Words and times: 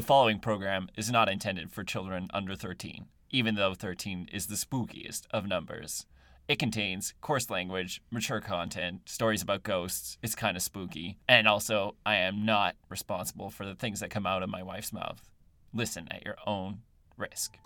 The 0.00 0.06
following 0.06 0.38
program 0.38 0.88
is 0.96 1.10
not 1.10 1.28
intended 1.28 1.70
for 1.70 1.84
children 1.84 2.28
under 2.32 2.54
13, 2.54 3.04
even 3.28 3.54
though 3.54 3.74
13 3.74 4.30
is 4.32 4.46
the 4.46 4.54
spookiest 4.54 5.26
of 5.30 5.46
numbers. 5.46 6.06
It 6.48 6.58
contains 6.58 7.12
coarse 7.20 7.50
language, 7.50 8.00
mature 8.10 8.40
content, 8.40 9.02
stories 9.04 9.42
about 9.42 9.62
ghosts. 9.62 10.16
It's 10.22 10.34
kind 10.34 10.56
of 10.56 10.62
spooky. 10.62 11.18
And 11.28 11.46
also, 11.46 11.96
I 12.06 12.14
am 12.14 12.46
not 12.46 12.76
responsible 12.88 13.50
for 13.50 13.66
the 13.66 13.74
things 13.74 14.00
that 14.00 14.08
come 14.08 14.24
out 14.24 14.42
of 14.42 14.48
my 14.48 14.62
wife's 14.62 14.90
mouth. 14.90 15.28
Listen 15.74 16.08
at 16.10 16.24
your 16.24 16.36
own 16.46 16.78
risk. 17.18 17.58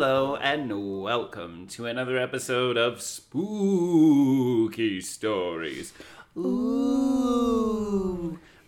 Hello 0.00 0.36
and 0.36 1.02
welcome 1.02 1.66
to 1.70 1.86
another 1.86 2.16
episode 2.18 2.76
of 2.76 3.02
Spooky 3.02 5.00
Stories. 5.00 5.92
Ooh. 6.36 7.58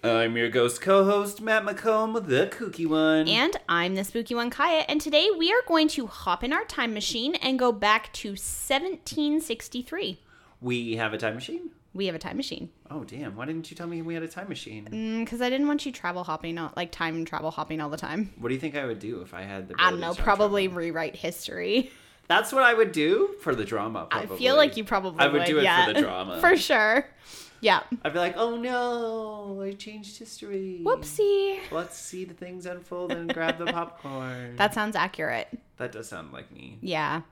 I'm 0.02 0.36
your 0.36 0.48
ghost 0.48 0.80
co-host 0.80 1.40
Matt 1.40 1.62
McComb, 1.62 2.26
the 2.26 2.48
kooky 2.48 2.84
one. 2.84 3.28
And 3.28 3.56
I'm 3.68 3.94
the 3.94 4.02
spooky 4.02 4.34
one, 4.34 4.50
Kihya, 4.50 4.86
and 4.88 5.00
today 5.00 5.28
we 5.38 5.52
are 5.52 5.62
going 5.68 5.86
to 5.90 6.08
hop 6.08 6.42
in 6.42 6.52
our 6.52 6.64
time 6.64 6.92
machine 6.92 7.36
and 7.36 7.60
go 7.60 7.70
back 7.70 8.12
to 8.14 8.30
1763. 8.30 10.18
we 10.60 10.96
have 10.96 11.12
a 11.12 11.18
time 11.18 11.36
machine. 11.36 11.70
We 11.92 12.06
have 12.06 12.14
a 12.14 12.20
time 12.20 12.36
machine 12.36 12.70
Oh 12.90 13.04
damn! 13.04 13.36
Why 13.36 13.46
didn't 13.46 13.70
you 13.70 13.76
tell 13.76 13.86
me 13.86 14.02
we 14.02 14.14
had 14.14 14.22
a 14.22 14.28
time 14.28 14.48
machine? 14.48 14.88
Mm, 14.90 15.24
because 15.24 15.40
I 15.40 15.48
didn't 15.48 15.68
want 15.68 15.86
you 15.86 15.92
travel 15.92 16.24
hopping, 16.24 16.58
all, 16.58 16.72
like 16.76 16.90
time 16.90 17.24
travel 17.24 17.52
hopping 17.52 17.80
all 17.80 17.88
the 17.88 17.96
time. 17.96 18.32
What 18.36 18.48
do 18.48 18.54
you 18.54 18.60
think 18.60 18.76
I 18.76 18.84
would 18.84 18.98
do 18.98 19.22
if 19.22 19.32
I 19.32 19.42
had 19.42 19.68
the? 19.68 19.74
I 19.78 19.90
don't 19.90 20.00
know, 20.00 20.14
probably 20.14 20.66
rewrite 20.66 21.14
history. 21.14 21.90
That's 22.26 22.52
what 22.52 22.62
I 22.62 22.74
would 22.74 22.92
do 22.92 23.34
for 23.40 23.54
the 23.54 23.64
drama. 23.64 24.06
I 24.10 24.26
feel 24.26 24.56
like 24.56 24.76
you 24.76 24.84
probably 24.84 25.24
I 25.24 25.28
would 25.28 25.46
do 25.46 25.58
it 25.58 25.64
yeah. 25.64 25.86
for 25.86 25.92
the 25.92 26.00
drama. 26.00 26.40
for 26.40 26.56
sure. 26.56 27.06
Yeah. 27.60 27.82
I'd 28.04 28.12
be 28.12 28.18
like, 28.18 28.36
oh 28.36 28.56
no, 28.56 29.60
I 29.60 29.72
changed 29.72 30.16
history. 30.16 30.80
Whoopsie. 30.84 31.58
Let's 31.72 31.98
see 31.98 32.24
the 32.24 32.34
things 32.34 32.66
unfold 32.66 33.12
and 33.12 33.32
grab 33.32 33.58
the 33.58 33.66
popcorn. 33.72 34.56
That 34.56 34.74
sounds 34.74 34.94
accurate. 34.94 35.48
that 35.76 35.92
does 35.92 36.08
sound 36.08 36.32
like 36.32 36.52
me. 36.52 36.78
Yeah. 36.80 37.22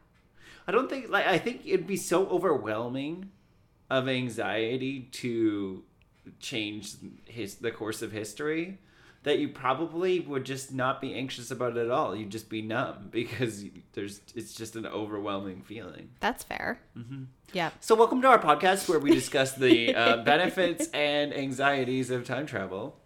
I 0.66 0.72
don't 0.72 0.90
think 0.90 1.10
like 1.10 1.26
I 1.26 1.38
think 1.38 1.62
it'd 1.64 1.86
be 1.86 1.96
so 1.96 2.26
overwhelming 2.26 3.30
of 3.90 4.08
anxiety 4.08 5.08
to 5.12 5.82
change 6.40 6.94
his 7.24 7.56
the 7.56 7.70
course 7.70 8.02
of 8.02 8.12
history 8.12 8.78
that 9.24 9.38
you 9.38 9.48
probably 9.48 10.20
would 10.20 10.44
just 10.44 10.72
not 10.72 11.00
be 11.00 11.14
anxious 11.14 11.50
about 11.50 11.76
it 11.76 11.84
at 11.84 11.90
all. 11.90 12.14
You'd 12.14 12.30
just 12.30 12.48
be 12.48 12.62
numb 12.62 13.08
because 13.10 13.64
there's 13.92 14.20
it's 14.34 14.54
just 14.54 14.76
an 14.76 14.86
overwhelming 14.86 15.62
feeling. 15.62 16.10
That's 16.20 16.44
fair. 16.44 16.80
Mm-hmm. 16.96 17.24
Yeah. 17.52 17.70
So 17.80 17.94
welcome 17.94 18.22
to 18.22 18.28
our 18.28 18.38
podcast 18.38 18.88
where 18.88 18.98
we 18.98 19.10
discuss 19.10 19.52
the 19.54 19.94
uh, 19.94 20.16
benefits 20.18 20.88
and 20.88 21.34
anxieties 21.34 22.10
of 22.10 22.24
time 22.24 22.46
travel. 22.46 23.00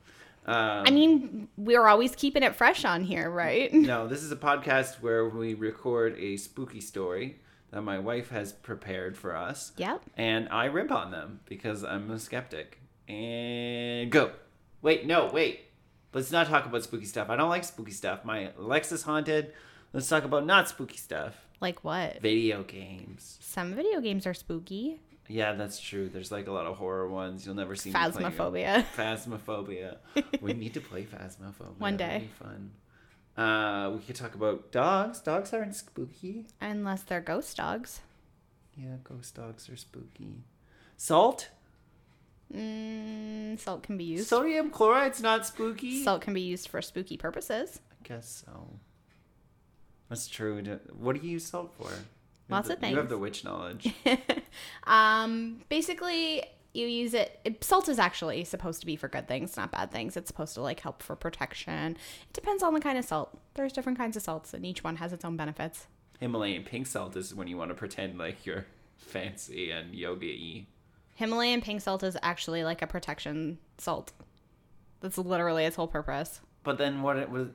Um, 0.44 0.84
I 0.86 0.90
mean, 0.90 1.48
we're 1.56 1.86
always 1.86 2.16
keeping 2.16 2.42
it 2.42 2.56
fresh 2.56 2.84
on 2.84 3.04
here, 3.04 3.30
right? 3.30 3.72
no, 3.72 4.08
this 4.08 4.24
is 4.24 4.32
a 4.32 4.36
podcast 4.36 5.00
where 5.00 5.28
we 5.28 5.54
record 5.54 6.18
a 6.18 6.36
spooky 6.36 6.80
story 6.80 7.38
that 7.72 7.82
my 7.82 7.98
wife 7.98 8.30
has 8.30 8.52
prepared 8.52 9.16
for 9.16 9.34
us. 9.34 9.72
Yep. 9.76 10.02
And 10.16 10.48
I 10.50 10.66
rip 10.66 10.92
on 10.92 11.10
them 11.10 11.40
because 11.46 11.82
I'm 11.82 12.10
a 12.10 12.18
skeptic. 12.18 12.78
And 13.08 14.10
go. 14.10 14.32
Wait, 14.82 15.06
no, 15.06 15.30
wait. 15.32 15.62
Let's 16.12 16.30
not 16.30 16.46
talk 16.46 16.66
about 16.66 16.84
spooky 16.84 17.06
stuff. 17.06 17.30
I 17.30 17.36
don't 17.36 17.48
like 17.48 17.64
spooky 17.64 17.92
stuff. 17.92 18.24
My 18.24 18.50
Alexa's 18.58 19.02
haunted. 19.02 19.52
Let's 19.92 20.08
talk 20.08 20.24
about 20.24 20.44
not 20.44 20.68
spooky 20.68 20.98
stuff. 20.98 21.34
Like 21.60 21.82
what? 21.82 22.20
Video 22.20 22.62
games. 22.62 23.38
Some 23.40 23.74
video 23.74 24.00
games 24.00 24.26
are 24.26 24.34
spooky. 24.34 25.00
Yeah, 25.28 25.52
that's 25.54 25.80
true. 25.80 26.10
There's 26.10 26.30
like 26.30 26.48
a 26.48 26.52
lot 26.52 26.66
of 26.66 26.76
horror 26.76 27.08
ones. 27.08 27.46
You'll 27.46 27.54
never 27.54 27.74
see. 27.74 27.92
Phasmophobia. 27.92 28.84
Phasmophobia. 28.96 29.96
we 30.42 30.52
need 30.52 30.74
to 30.74 30.80
play 30.80 31.04
Phasmophobia. 31.04 31.78
One 31.78 31.96
day. 31.96 32.28
be 32.28 32.44
fun. 32.44 32.72
Uh, 33.36 33.90
we 33.94 34.00
could 34.00 34.16
talk 34.16 34.34
about 34.34 34.70
dogs. 34.72 35.20
Dogs 35.20 35.52
aren't 35.52 35.74
spooky. 35.74 36.46
Unless 36.60 37.04
they're 37.04 37.20
ghost 37.20 37.56
dogs. 37.56 38.00
Yeah, 38.76 38.96
ghost 39.04 39.34
dogs 39.34 39.68
are 39.68 39.76
spooky. 39.76 40.44
Salt? 40.96 41.50
Mm, 42.54 43.58
salt 43.58 43.82
can 43.82 43.96
be 43.96 44.04
used. 44.04 44.28
Sodium 44.28 44.70
chloride's 44.70 45.22
not 45.22 45.46
spooky. 45.46 46.04
Salt 46.04 46.20
can 46.20 46.34
be 46.34 46.42
used 46.42 46.68
for 46.68 46.82
spooky 46.82 47.16
purposes. 47.16 47.80
I 47.90 48.06
guess 48.08 48.44
so. 48.46 48.68
That's 50.08 50.28
true. 50.28 50.62
What 50.98 51.16
do 51.18 51.26
you 51.26 51.32
use 51.32 51.46
salt 51.46 51.72
for? 51.78 51.88
Lots 52.50 52.68
the- 52.68 52.74
of 52.74 52.80
things. 52.80 52.92
You 52.92 52.98
have 52.98 53.08
the 53.08 53.16
witch 53.16 53.44
knowledge. 53.44 53.94
um, 54.84 55.62
basically, 55.70 56.44
you 56.74 56.86
use 56.86 57.14
it, 57.14 57.40
it. 57.44 57.62
Salt 57.62 57.88
is 57.88 57.98
actually 57.98 58.44
supposed 58.44 58.80
to 58.80 58.86
be 58.86 58.96
for 58.96 59.08
good 59.08 59.28
things, 59.28 59.56
not 59.56 59.70
bad 59.70 59.90
things. 59.90 60.16
It's 60.16 60.28
supposed 60.28 60.54
to 60.54 60.62
like 60.62 60.80
help 60.80 61.02
for 61.02 61.16
protection. 61.16 61.92
It 61.92 62.32
depends 62.32 62.62
on 62.62 62.74
the 62.74 62.80
kind 62.80 62.98
of 62.98 63.04
salt. 63.04 63.38
There's 63.54 63.72
different 63.72 63.98
kinds 63.98 64.16
of 64.16 64.22
salts, 64.22 64.54
and 64.54 64.64
each 64.64 64.82
one 64.82 64.96
has 64.96 65.12
its 65.12 65.24
own 65.24 65.36
benefits. 65.36 65.86
Himalayan 66.20 66.64
pink 66.64 66.86
salt 66.86 67.16
is 67.16 67.34
when 67.34 67.48
you 67.48 67.56
want 67.56 67.70
to 67.70 67.74
pretend 67.74 68.18
like 68.18 68.46
you're 68.46 68.66
fancy 68.96 69.70
and 69.70 69.94
yoga-y. 69.94 70.66
Himalayan 71.14 71.60
pink 71.60 71.82
salt 71.82 72.02
is 72.02 72.16
actually 72.22 72.64
like 72.64 72.80
a 72.80 72.86
protection 72.86 73.58
salt. 73.76 74.12
That's 75.00 75.18
literally 75.18 75.64
its 75.64 75.76
whole 75.76 75.88
purpose. 75.88 76.40
But 76.64 76.78
then 76.78 77.02
what? 77.02 77.16
It 77.16 77.28
was, 77.28 77.48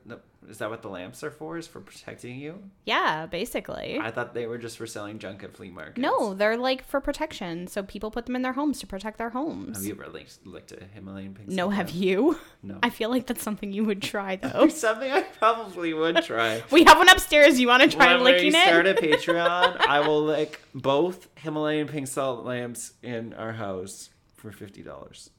is 0.50 0.58
that 0.58 0.70
what 0.70 0.82
the 0.82 0.90
lamps 0.90 1.24
are 1.24 1.32
for? 1.32 1.58
Is 1.58 1.66
for 1.66 1.80
protecting 1.80 2.40
you? 2.40 2.62
Yeah, 2.86 3.26
basically. 3.26 3.98
I 4.02 4.12
thought 4.12 4.34
they 4.34 4.48
were 4.48 4.58
just 4.58 4.78
for 4.78 4.86
selling 4.86 5.18
junk 5.20 5.44
at 5.44 5.56
flea 5.56 5.70
markets. 5.70 5.98
no, 6.00 6.34
they're 6.34 6.58
like 6.58 6.84
for 6.86 7.00
protection. 7.00 7.68
So 7.68 7.84
people 7.84 8.12
put 8.12 8.26
them 8.26 8.36
in 8.36 8.42
their 8.42 8.54
homes 8.54 8.80
to 8.82 8.88
protect 8.88 9.18
their 9.18 9.30
homes. 9.30 9.78
Have 9.78 9.86
you 9.86 9.94
ever 9.94 10.08
licked, 10.12 10.46
licked 10.46 10.74
a 10.74 10.84
Himalayan 10.94 11.34
pink? 11.36 11.50
Salt? 11.50 11.56
No, 11.56 11.70
have 11.70 11.90
you? 11.92 12.38
No. 12.64 12.80
I 12.84 12.90
feel 12.90 13.10
like 13.10 13.28
that's 13.28 13.44
something 13.44 13.72
you 13.72 13.86
would 13.86 14.02
try 14.02 14.36
though. 14.42 14.68
Something 14.68 15.12
I 15.12 15.22
probably 15.22 15.94
would 15.94 16.18
try. 16.24 16.62
we 16.72 16.84
have 16.84 16.98
one 16.98 17.08
upstairs. 17.10 17.60
You 17.60 17.68
want 17.68 17.84
to 17.84 17.90
try 17.96 18.14
when 18.16 18.26
we 18.26 18.32
licking 18.34 18.52
start 18.52 18.88
it? 18.88 18.98
a 19.00 19.02
Patreon, 19.02 19.78
I 19.88 20.02
will 20.06 20.24
lick 20.24 20.62
both 20.76 21.30
Himalayan 21.36 21.88
pink 21.88 22.08
salt 22.08 22.46
lamps 22.46 22.92
in 23.02 23.34
our 23.36 23.54
house 23.54 24.10
for 24.36 24.52
fifty 24.52 24.84
dollars. 24.84 25.30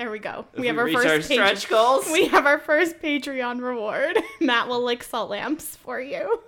There 0.00 0.10
we 0.10 0.18
go. 0.18 0.46
If 0.54 0.60
we 0.60 0.66
have 0.68 0.78
our 0.78 0.90
first 0.90 1.06
our 1.06 1.16
page- 1.16 1.24
stretch 1.26 1.68
goals. 1.68 2.10
We 2.10 2.26
have 2.28 2.46
our 2.46 2.58
first 2.58 3.00
Patreon 3.00 3.60
reward. 3.60 4.16
Matt 4.40 4.66
will 4.66 4.82
lick 4.82 5.02
salt 5.02 5.28
lamps 5.28 5.76
for 5.76 6.00
you. 6.00 6.40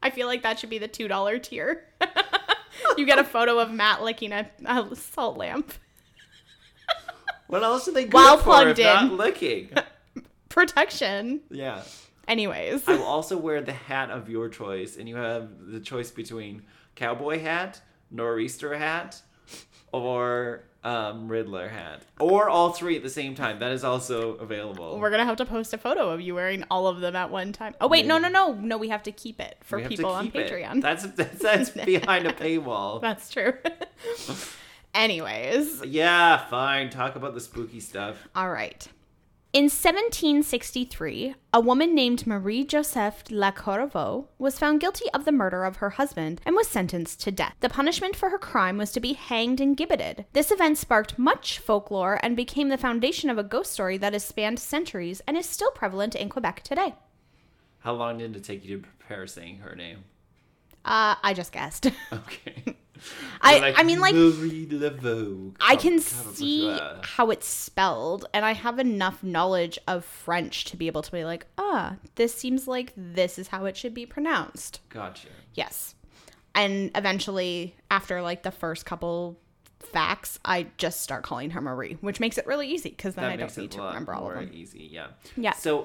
I 0.00 0.10
feel 0.10 0.28
like 0.28 0.44
that 0.44 0.60
should 0.60 0.70
be 0.70 0.78
the 0.78 0.86
two 0.86 1.08
dollar 1.08 1.40
tier. 1.40 1.86
you 2.96 3.04
get 3.04 3.18
a 3.18 3.24
photo 3.24 3.58
of 3.58 3.72
Matt 3.72 4.04
licking 4.04 4.30
a, 4.30 4.48
a 4.64 4.94
salt 4.94 5.36
lamp. 5.36 5.72
What 7.48 7.64
else 7.64 7.88
are 7.88 7.92
they 7.92 8.04
good 8.04 8.14
While 8.14 8.36
for 8.36 8.44
plugged 8.44 8.78
if 8.78 8.86
not 8.86 9.04
in. 9.10 9.16
licking? 9.16 9.70
Protection. 10.48 11.40
yeah. 11.50 11.82
Anyways. 12.28 12.86
I 12.86 12.92
will 12.94 13.02
also 13.02 13.36
wear 13.36 13.60
the 13.60 13.72
hat 13.72 14.10
of 14.10 14.28
your 14.28 14.48
choice, 14.48 14.96
and 14.96 15.08
you 15.08 15.16
have 15.16 15.48
the 15.66 15.80
choice 15.80 16.12
between 16.12 16.62
cowboy 16.94 17.40
hat, 17.40 17.80
nor'easter 18.12 18.72
hat, 18.78 19.20
or 19.92 20.62
um, 20.82 21.28
Riddler 21.28 21.68
hat, 21.68 22.02
or 22.18 22.48
all 22.48 22.70
three 22.72 22.96
at 22.96 23.02
the 23.02 23.10
same 23.10 23.34
time. 23.34 23.58
That 23.58 23.72
is 23.72 23.84
also 23.84 24.34
available. 24.36 24.98
We're 24.98 25.10
gonna 25.10 25.24
have 25.26 25.36
to 25.36 25.44
post 25.44 25.72
a 25.74 25.78
photo 25.78 26.08
of 26.10 26.20
you 26.20 26.34
wearing 26.34 26.64
all 26.70 26.86
of 26.86 27.00
them 27.00 27.14
at 27.16 27.30
one 27.30 27.52
time. 27.52 27.74
Oh 27.80 27.88
wait, 27.88 28.06
no, 28.06 28.18
no, 28.18 28.28
no, 28.28 28.54
no. 28.54 28.78
We 28.78 28.88
have 28.88 29.02
to 29.04 29.12
keep 29.12 29.40
it 29.40 29.56
for 29.62 29.80
people 29.80 30.10
on 30.10 30.28
it. 30.28 30.32
Patreon. 30.34 30.80
That's 30.80 31.04
that's, 31.06 31.38
that's 31.38 31.70
behind 31.84 32.26
a 32.26 32.32
paywall. 32.32 33.00
That's 33.00 33.28
true. 33.30 33.52
Anyways, 34.94 35.84
Yeah, 35.84 36.38
fine. 36.48 36.90
Talk 36.90 37.14
about 37.14 37.34
the 37.34 37.40
spooky 37.40 37.80
stuff. 37.80 38.28
all 38.34 38.50
right. 38.50 38.88
In 39.52 39.64
1763, 39.64 41.34
a 41.52 41.60
woman 41.60 41.92
named 41.92 42.24
Marie 42.24 42.62
Joseph 42.62 43.24
La 43.30 43.50
Corriveau 43.50 44.28
was 44.38 44.60
found 44.60 44.78
guilty 44.78 45.06
of 45.12 45.24
the 45.24 45.32
murder 45.32 45.64
of 45.64 45.78
her 45.78 45.90
husband 45.90 46.40
and 46.46 46.54
was 46.54 46.68
sentenced 46.68 47.20
to 47.22 47.32
death. 47.32 47.56
The 47.58 47.68
punishment 47.68 48.14
for 48.14 48.30
her 48.30 48.38
crime 48.38 48.78
was 48.78 48.92
to 48.92 49.00
be 49.00 49.14
hanged 49.14 49.60
and 49.60 49.76
gibbeted. 49.76 50.26
This 50.34 50.52
event 50.52 50.78
sparked 50.78 51.18
much 51.18 51.58
folklore 51.58 52.20
and 52.22 52.36
became 52.36 52.68
the 52.68 52.78
foundation 52.78 53.28
of 53.28 53.38
a 53.38 53.42
ghost 53.42 53.72
story 53.72 53.98
that 53.98 54.12
has 54.12 54.24
spanned 54.24 54.60
centuries 54.60 55.20
and 55.26 55.36
is 55.36 55.46
still 55.46 55.72
prevalent 55.72 56.14
in 56.14 56.28
Quebec 56.28 56.62
today. 56.62 56.94
How 57.80 57.94
long 57.94 58.18
did 58.18 58.36
it 58.36 58.44
take 58.44 58.64
you 58.64 58.76
to 58.76 58.86
prepare 58.86 59.26
saying 59.26 59.58
her 59.58 59.74
name? 59.74 60.04
Uh, 60.84 61.16
I 61.24 61.34
just 61.34 61.50
guessed. 61.50 61.90
Okay. 62.12 62.76
I- 63.40 63.56
You're 63.68 63.78
I 63.78 63.82
mean, 63.82 64.00
like-. 64.00 64.14
I 65.60 65.76
can 65.76 65.98
see 66.00 66.78
how 67.02 67.30
it's 67.30 67.46
spelled, 67.46 68.26
and 68.34 68.44
I 68.44 68.52
have 68.52 68.78
enough 68.78 69.22
knowledge 69.22 69.78
of 69.86 70.04
French 70.04 70.64
to 70.66 70.76
be 70.76 70.86
able 70.86 71.02
to 71.02 71.10
be 71.12 71.24
like, 71.24 71.46
ah, 71.58 71.96
this 72.16 72.34
seems 72.34 72.66
like 72.68 72.92
this 72.96 73.38
is 73.38 73.48
how 73.48 73.64
it 73.66 73.76
should 73.76 73.94
be 73.94 74.06
pronounced. 74.06 74.80
Gotcha. 74.88 75.28
Yes. 75.54 75.94
and 76.54 76.90
eventually, 76.96 77.74
after 77.90 78.20
like 78.22 78.42
the 78.42 78.50
first 78.50 78.84
couple 78.84 79.38
facts, 79.78 80.38
I 80.44 80.66
just 80.78 81.00
start 81.00 81.22
calling 81.22 81.50
her 81.50 81.60
Marie, 81.60 81.96
which 82.00 82.18
makes 82.20 82.38
it 82.38 82.46
really 82.46 82.68
easy 82.68 82.90
because 82.90 83.14
then 83.14 83.24
That 83.24 83.32
I 83.32 83.36
don't 83.36 83.56
need 83.56 83.70
to 83.72 83.82
remember 83.82 84.12
all 84.14 84.28
of 84.30 84.34
them. 84.34 84.50
easy. 84.52 84.88
Yeah. 84.90 85.06
Yeah. 85.36 85.52
So, 85.54 85.82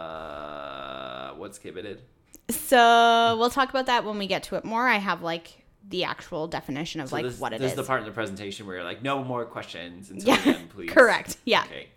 uh, 0.00 1.34
what's 1.36 1.58
gibbeted? 1.58 2.00
So 2.48 3.36
we'll 3.38 3.50
talk 3.50 3.70
about 3.70 3.86
that 3.86 4.04
when 4.04 4.18
we 4.18 4.26
get 4.26 4.42
to 4.44 4.56
it 4.56 4.64
more. 4.64 4.86
I 4.88 4.96
have 4.96 5.22
like 5.22 5.64
the 5.88 6.04
actual 6.04 6.46
definition 6.48 7.00
of 7.00 7.08
So 7.08 7.16
like 7.16 7.24
this, 7.24 7.38
what 7.38 7.52
it 7.52 7.58
this 7.60 7.72
is. 7.72 7.72
is 7.72 7.76
the 7.76 7.84
part 7.86 8.00
of 8.00 8.06
the 8.06 8.12
presentation 8.12 8.66
where 8.66 8.76
you're 8.76 8.84
like, 8.84 9.02
no 9.02 9.22
more 9.24 9.44
questions 9.44 10.10
until 10.10 10.28
Yeah, 10.28 10.40
the 10.42 10.58
end, 10.58 10.70
please. 10.70 10.90
correct. 10.90 11.36
Yeah. 11.44 11.64
Okay. 11.64 11.88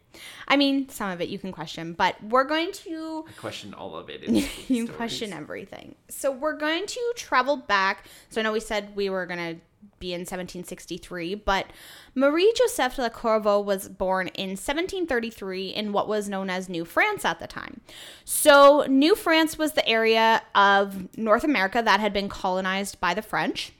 I 0.47 0.57
mean, 0.57 0.89
some 0.89 1.11
of 1.11 1.21
it 1.21 1.29
you 1.29 1.39
can 1.39 1.51
question, 1.51 1.93
but 1.93 2.21
we're 2.23 2.43
going 2.43 2.71
to 2.71 3.25
I 3.27 3.31
question 3.33 3.73
all 3.73 3.95
of 3.95 4.09
it. 4.09 4.23
You 4.67 4.87
question 4.87 5.33
everything. 5.33 5.95
So 6.09 6.31
we're 6.31 6.57
going 6.57 6.85
to 6.85 7.13
travel 7.15 7.57
back. 7.57 8.05
So 8.29 8.41
I 8.41 8.43
know 8.43 8.53
we 8.53 8.59
said 8.59 8.95
we 8.95 9.09
were 9.09 9.25
going 9.25 9.55
to 9.55 9.61
be 9.99 10.13
in 10.13 10.21
1763, 10.21 11.35
but 11.35 11.67
Marie 12.15 12.53
Joseph 12.57 12.97
Le 12.97 13.09
Corriveau 13.09 13.63
was 13.63 13.89
born 13.89 14.27
in 14.29 14.51
1733 14.51 15.69
in 15.69 15.91
what 15.91 16.07
was 16.07 16.29
known 16.29 16.49
as 16.49 16.69
New 16.69 16.85
France 16.85 17.25
at 17.25 17.39
the 17.39 17.47
time. 17.47 17.81
So 18.25 18.85
New 18.87 19.15
France 19.15 19.57
was 19.57 19.73
the 19.73 19.87
area 19.87 20.41
of 20.55 21.17
North 21.17 21.43
America 21.43 21.81
that 21.83 21.99
had 21.99 22.13
been 22.13 22.29
colonized 22.29 22.99
by 22.99 23.13
the 23.13 23.21
French. 23.21 23.73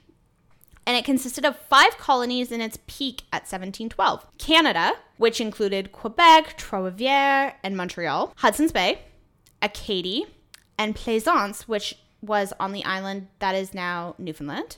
And 0.86 0.96
it 0.96 1.04
consisted 1.04 1.44
of 1.46 1.56
five 1.56 1.96
colonies 1.96 2.52
in 2.52 2.60
its 2.60 2.78
peak 2.86 3.22
at 3.32 3.42
1712 3.42 4.26
Canada, 4.38 4.92
which 5.16 5.40
included 5.40 5.92
Quebec, 5.92 6.56
Trois-Rivières, 6.58 7.54
and 7.62 7.76
Montreal, 7.76 8.32
Hudson's 8.36 8.72
Bay, 8.72 9.00
Acadie, 9.62 10.26
and 10.78 10.94
Plaisance, 10.94 11.66
which 11.66 11.96
was 12.20 12.52
on 12.60 12.72
the 12.72 12.84
island 12.84 13.28
that 13.38 13.54
is 13.54 13.72
now 13.72 14.14
Newfoundland. 14.18 14.76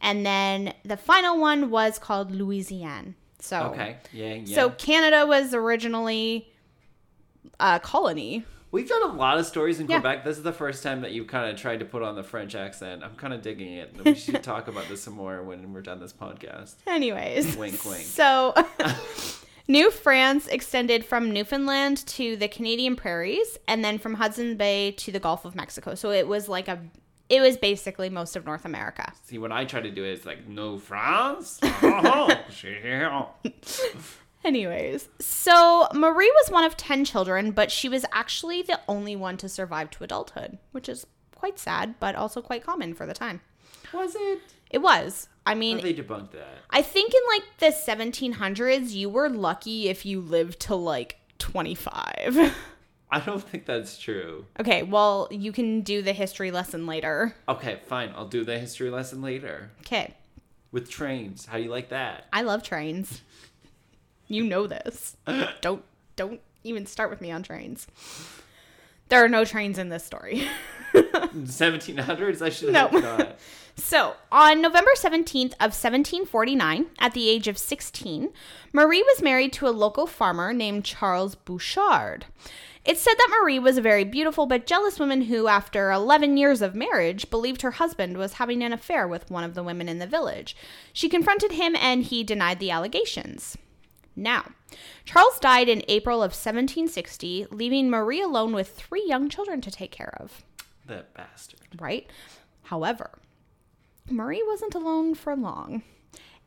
And 0.00 0.24
then 0.26 0.74
the 0.84 0.96
final 0.96 1.38
one 1.40 1.70
was 1.70 1.98
called 1.98 2.32
Louisiane. 2.32 3.14
So, 3.38 3.70
Okay. 3.72 3.96
Yeah. 4.12 4.34
Yeah. 4.34 4.54
so 4.54 4.70
Canada 4.70 5.26
was 5.26 5.54
originally 5.54 6.48
a 7.60 7.78
colony. 7.78 8.44
We've 8.74 8.88
done 8.88 9.08
a 9.08 9.12
lot 9.12 9.38
of 9.38 9.46
stories 9.46 9.78
in 9.78 9.86
Yeah. 9.86 10.00
Quebec. 10.00 10.24
This 10.24 10.36
is 10.36 10.42
the 10.42 10.52
first 10.52 10.82
time 10.82 11.02
that 11.02 11.12
you've 11.12 11.28
kind 11.28 11.48
of 11.48 11.56
tried 11.56 11.78
to 11.78 11.84
put 11.84 12.02
on 12.02 12.16
the 12.16 12.24
French 12.24 12.56
accent. 12.56 13.04
I'm 13.04 13.14
kind 13.14 13.32
of 13.32 13.40
digging 13.40 13.74
it. 13.74 13.94
We 14.04 14.16
should 14.16 14.42
talk 14.42 14.66
about 14.66 14.88
this 14.88 15.00
some 15.00 15.14
more 15.14 15.44
when 15.44 15.72
we're 15.72 15.80
done 15.80 16.00
this 16.00 16.12
podcast. 16.12 16.74
Anyways, 16.84 17.56
Wink, 17.56 17.84
wink. 17.84 18.02
So, 18.02 18.52
New 19.68 19.92
France 19.92 20.48
extended 20.48 21.04
from 21.04 21.30
Newfoundland 21.30 22.04
to 22.08 22.34
the 22.34 22.48
Canadian 22.48 22.96
prairies, 22.96 23.58
and 23.68 23.84
then 23.84 23.96
from 23.96 24.14
Hudson 24.14 24.56
Bay 24.56 24.90
to 24.90 25.12
the 25.12 25.20
Gulf 25.20 25.44
of 25.44 25.54
Mexico. 25.54 25.94
So 25.94 26.10
it 26.10 26.26
was 26.26 26.48
like 26.48 26.66
a, 26.66 26.80
it 27.28 27.40
was 27.40 27.56
basically 27.56 28.10
most 28.10 28.34
of 28.34 28.44
North 28.44 28.64
America. 28.64 29.12
See, 29.22 29.38
when 29.38 29.52
I 29.52 29.66
try 29.66 29.82
to 29.82 29.90
do 29.92 30.02
it's 30.02 30.26
like, 30.26 30.48
no 30.48 30.78
France? 30.78 31.60
Oh, 31.62 32.28
Yeah. 34.44 34.48
Anyways, 34.48 35.08
so 35.18 35.88
Marie 35.94 36.30
was 36.42 36.50
one 36.50 36.64
of 36.64 36.76
10 36.76 37.04
children, 37.04 37.50
but 37.50 37.70
she 37.72 37.88
was 37.88 38.04
actually 38.12 38.62
the 38.62 38.80
only 38.88 39.16
one 39.16 39.36
to 39.38 39.48
survive 39.48 39.90
to 39.92 40.04
adulthood, 40.04 40.58
which 40.72 40.88
is 40.88 41.06
quite 41.34 41.58
sad, 41.58 41.94
but 41.98 42.14
also 42.14 42.40
quite 42.42 42.64
common 42.64 42.94
for 42.94 43.06
the 43.06 43.14
time. 43.14 43.40
Was 43.92 44.14
it? 44.14 44.40
It 44.70 44.78
was. 44.78 45.28
I 45.46 45.50
How 45.52 45.56
mean, 45.56 45.80
they 45.80 45.94
debunked 45.94 46.32
that? 46.32 46.58
I 46.70 46.82
think 46.82 47.12
in 47.14 47.20
like 47.34 47.58
the 47.58 47.76
1700s, 47.76 48.92
you 48.92 49.08
were 49.08 49.28
lucky 49.28 49.88
if 49.88 50.04
you 50.06 50.20
lived 50.20 50.60
to 50.60 50.74
like 50.74 51.18
25. 51.38 52.54
I 53.10 53.20
don't 53.20 53.42
think 53.42 53.64
that's 53.66 53.96
true. 53.98 54.46
okay, 54.58 54.82
well, 54.82 55.28
you 55.30 55.52
can 55.52 55.82
do 55.82 56.02
the 56.02 56.12
history 56.12 56.50
lesson 56.50 56.86
later. 56.86 57.34
Okay, 57.48 57.78
fine. 57.86 58.12
I'll 58.16 58.26
do 58.26 58.44
the 58.44 58.58
history 58.58 58.90
lesson 58.90 59.22
later. 59.22 59.70
Okay, 59.80 60.14
With 60.72 60.90
trains. 60.90 61.46
How 61.46 61.58
do 61.58 61.62
you 61.62 61.70
like 61.70 61.90
that? 61.90 62.26
I 62.32 62.42
love 62.42 62.62
trains. 62.62 63.22
You 64.28 64.44
know 64.44 64.66
this. 64.66 65.16
don't 65.60 65.84
don't 66.16 66.40
even 66.62 66.86
start 66.86 67.10
with 67.10 67.20
me 67.20 67.30
on 67.30 67.42
trains. 67.42 67.86
There 69.10 69.22
are 69.22 69.28
no 69.28 69.44
trains 69.44 69.78
in 69.78 69.90
this 69.90 70.04
story. 70.04 70.46
1700s? 70.94 72.40
I 72.42 72.48
should 72.48 72.72
No. 72.72 72.88
hope 72.88 73.02
not. 73.02 73.38
So, 73.76 74.14
on 74.30 74.62
November 74.62 74.92
17th 74.96 75.54
of 75.54 75.74
1749, 75.74 76.86
at 77.00 77.12
the 77.12 77.28
age 77.28 77.48
of 77.48 77.58
16, 77.58 78.32
Marie 78.72 79.02
was 79.02 79.20
married 79.20 79.52
to 79.54 79.66
a 79.66 79.70
local 79.74 80.06
farmer 80.06 80.52
named 80.52 80.84
Charles 80.84 81.34
Bouchard. 81.34 82.26
It's 82.84 83.02
said 83.02 83.14
that 83.18 83.36
Marie 83.40 83.58
was 83.58 83.76
a 83.76 83.82
very 83.82 84.04
beautiful 84.04 84.46
but 84.46 84.64
jealous 84.66 85.00
woman 85.00 85.22
who, 85.22 85.48
after 85.48 85.90
11 85.90 86.36
years 86.36 86.62
of 86.62 86.76
marriage, 86.76 87.28
believed 87.30 87.62
her 87.62 87.72
husband 87.72 88.16
was 88.16 88.34
having 88.34 88.62
an 88.62 88.72
affair 88.72 89.08
with 89.08 89.28
one 89.28 89.42
of 89.42 89.54
the 89.54 89.64
women 89.64 89.88
in 89.88 89.98
the 89.98 90.06
village. 90.06 90.56
She 90.92 91.08
confronted 91.08 91.50
him 91.50 91.74
and 91.74 92.04
he 92.04 92.22
denied 92.22 92.60
the 92.60 92.70
allegations. 92.70 93.58
Now, 94.16 94.46
Charles 95.04 95.38
died 95.40 95.68
in 95.68 95.82
April 95.88 96.18
of 96.18 96.30
1760, 96.32 97.46
leaving 97.50 97.90
Marie 97.90 98.20
alone 98.22 98.52
with 98.52 98.70
three 98.70 99.04
young 99.06 99.28
children 99.28 99.60
to 99.62 99.70
take 99.70 99.90
care 99.90 100.14
of 100.20 100.42
That 100.86 101.12
bastard. 101.14 101.60
right? 101.80 102.06
However, 102.64 103.10
Marie 104.08 104.44
wasn't 104.46 104.74
alone 104.74 105.14
for 105.14 105.34
long. 105.34 105.82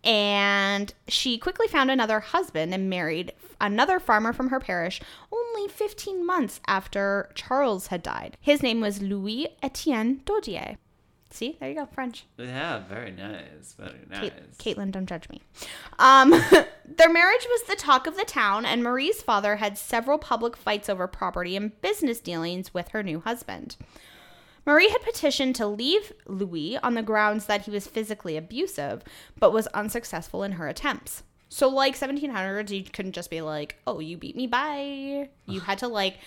And 0.03 0.93
she 1.07 1.37
quickly 1.37 1.67
found 1.67 1.89
another 1.91 2.19
husband 2.19 2.73
and 2.73 2.89
married 2.89 3.33
another 3.59 3.99
farmer 3.99 4.31
from 4.31 4.49
her 4.49 4.59
parish 4.59 5.01
only 5.31 5.67
15 5.67 6.25
months 6.25 6.61
after 6.67 7.29
Charles 7.35 7.87
had 7.87 8.03
died. 8.03 8.37
His 8.39 8.61
name 8.63 8.79
was 8.79 9.01
Louis 9.01 9.49
Etienne 9.61 10.21
Dodier. 10.23 10.77
See, 11.29 11.57
there 11.59 11.69
you 11.69 11.75
go, 11.75 11.85
French. 11.85 12.25
Yeah, 12.38 12.79
very 12.88 13.12
nice. 13.12 13.75
Very 13.77 14.00
nice. 14.09 14.31
Kate, 14.57 14.77
Caitlin, 14.77 14.91
don't 14.91 15.06
judge 15.06 15.29
me. 15.29 15.41
Um, 16.00 16.31
their 16.85 17.12
marriage 17.12 17.45
was 17.50 17.63
the 17.63 17.75
talk 17.75 18.07
of 18.07 18.15
the 18.15 18.24
town, 18.24 18.65
and 18.65 18.83
Marie's 18.83 19.21
father 19.21 19.57
had 19.57 19.77
several 19.77 20.18
public 20.18 20.56
fights 20.56 20.89
over 20.89 21.07
property 21.07 21.56
and 21.56 21.79
business 21.81 22.19
dealings 22.19 22.74
with 22.74 22.89
her 22.89 23.03
new 23.03 23.19
husband. 23.19 23.75
Marie 24.65 24.89
had 24.89 25.01
petitioned 25.01 25.56
to 25.56 25.68
leave 25.68 26.12
Louis 26.25 26.77
on 26.77 26.94
the 26.94 27.01
grounds 27.01 27.45
that 27.45 27.62
he 27.62 27.71
was 27.71 27.88
physically 27.88 28.35
abusive, 28.35 29.03
but 29.39 29.53
was 29.53 29.68
unsuccessful 29.68 30.44
in 30.44 30.53
her 30.53 30.68
attempts. 30.68 31.24
So, 31.50 31.69
like 31.69 31.97
1700s, 31.97 32.69
you 32.69 32.83
couldn't 32.83 33.13
just 33.13 33.29
be 33.29 33.39
like, 33.41 33.77
"Oh, 33.88 34.00
you 34.00 34.18
beat 34.18 34.35
me, 34.35 34.47
bye." 34.47 35.29
You 35.45 35.62
had 35.62 35.77
to 35.79 35.88
like 35.88 36.18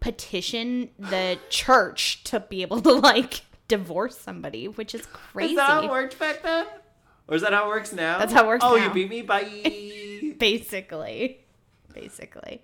petition 0.00 0.88
the 0.98 1.38
church 1.50 2.24
to 2.24 2.40
be 2.40 2.62
able 2.62 2.80
to 2.80 2.92
like 2.94 3.42
divorce 3.70 4.18
somebody, 4.18 4.68
which 4.68 4.94
is 4.94 5.06
crazy. 5.06 5.52
Is 5.52 5.56
that 5.56 5.66
how 5.70 5.82
it 5.84 5.90
worked 5.90 6.18
back 6.18 6.42
then? 6.42 6.66
Or 7.28 7.36
is 7.36 7.42
that 7.42 7.52
how 7.54 7.64
it 7.66 7.68
works 7.68 7.92
now? 7.92 8.18
That's 8.18 8.32
how 8.32 8.44
it 8.44 8.46
works 8.48 8.64
Oh, 8.64 8.76
now. 8.76 8.84
you 8.86 8.90
beat 8.92 9.08
me? 9.08 9.22
Bye. 9.22 10.34
basically 10.38 11.40
basically 11.94 12.60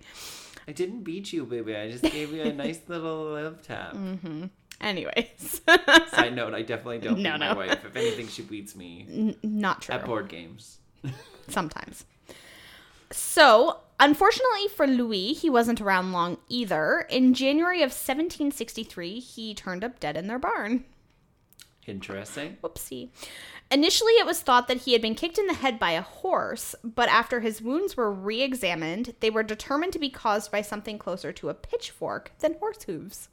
I 0.67 0.71
didn't 0.73 1.03
beat 1.03 1.31
you, 1.31 1.45
baby. 1.45 1.75
I 1.75 1.89
just 1.91 2.03
gave 2.03 2.31
you 2.33 2.41
a 2.43 2.51
nice 2.65 2.79
little 2.87 3.31
love 3.33 3.61
tap. 3.61 3.93
Mm. 3.93 4.49
anyways 4.81 5.61
Side 6.11 6.35
note, 6.35 6.53
I 6.53 6.61
definitely 6.61 6.99
don't 6.99 7.19
No, 7.19 7.33
beat 7.33 7.39
my 7.39 7.53
wife. 7.53 7.85
If 7.85 7.95
anything, 7.95 8.27
she 8.27 8.41
beats 8.41 8.75
me 8.75 9.05
N- 9.09 9.35
not 9.43 9.81
true 9.83 9.95
at 9.95 10.05
board 10.05 10.27
games. 10.29 10.79
sometimes 11.47 12.05
so 13.11 13.77
unfortunately 14.01 14.67
for 14.75 14.85
louis 14.85 15.31
he 15.33 15.49
wasn't 15.49 15.79
around 15.79 16.11
long 16.11 16.37
either 16.49 17.05
in 17.09 17.33
january 17.33 17.77
of 17.77 17.91
1763 17.91 19.19
he 19.19 19.53
turned 19.53 19.81
up 19.83 19.97
dead 19.99 20.17
in 20.17 20.27
their 20.27 20.37
barn 20.39 20.83
Interesting. 21.87 22.57
whoopsie 22.61 23.09
initially 23.71 24.13
it 24.13 24.25
was 24.25 24.41
thought 24.41 24.67
that 24.67 24.77
he 24.81 24.93
had 24.93 25.01
been 25.01 25.15
kicked 25.15 25.37
in 25.37 25.47
the 25.47 25.53
head 25.53 25.77
by 25.79 25.91
a 25.91 26.01
horse 26.01 26.75
but 26.83 27.09
after 27.09 27.39
his 27.41 27.61
wounds 27.61 27.97
were 27.97 28.11
re-examined 28.11 29.13
they 29.19 29.29
were 29.29 29.43
determined 29.43 29.91
to 29.93 29.99
be 29.99 30.09
caused 30.09 30.51
by 30.51 30.61
something 30.61 30.97
closer 30.97 31.31
to 31.33 31.49
a 31.49 31.53
pitchfork 31.53 32.31
than 32.39 32.53
horse 32.59 32.83
hooves 32.83 33.27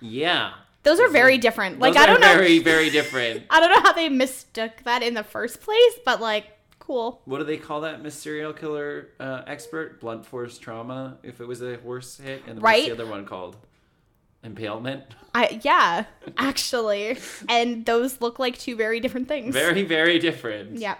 Yeah. 0.00 0.54
those 0.82 0.98
are 1.00 1.08
very 1.08 1.38
different 1.38 1.76
Those 1.76 1.94
like 1.94 1.96
i 1.96 2.06
don't 2.06 2.20
know 2.20 2.34
very, 2.34 2.58
very 2.58 2.90
different. 2.90 3.44
I 3.50 3.60
don't 3.60 3.70
know 3.70 3.82
how 3.82 3.92
they 3.92 4.08
mistook 4.08 4.82
that 4.84 5.02
in 5.02 5.14
the 5.14 5.22
first 5.24 5.60
place, 5.60 5.94
but 6.04 6.20
like, 6.20 6.46
cool. 6.78 7.20
What 7.24 7.38
do 7.38 7.44
they 7.44 7.56
call 7.58 7.82
that 7.82 8.02
Miss 8.02 8.14
serial 8.14 8.52
killer 8.52 9.08
uh, 9.20 9.42
expert? 9.46 10.00
Blunt 10.00 10.24
force 10.26 10.58
trauma. 10.58 11.18
If 11.22 11.40
it 11.40 11.46
was 11.46 11.62
a 11.62 11.76
horse 11.76 12.16
hit, 12.18 12.42
and 12.46 12.54
what's 12.56 12.62
Right. 12.62 12.86
the 12.86 12.92
other 12.92 13.06
one 13.06 13.26
called? 13.26 13.56
Impalement. 14.42 15.04
I 15.34 15.60
yeah, 15.62 16.04
actually, 16.38 17.18
and 17.48 17.84
those 17.86 18.20
look 18.20 18.38
like 18.38 18.58
two 18.58 18.74
very 18.76 18.98
different 19.00 19.28
things. 19.28 19.54
Very, 19.54 19.82
very 19.82 20.18
different. 20.18 20.78
yeah. 20.78 20.96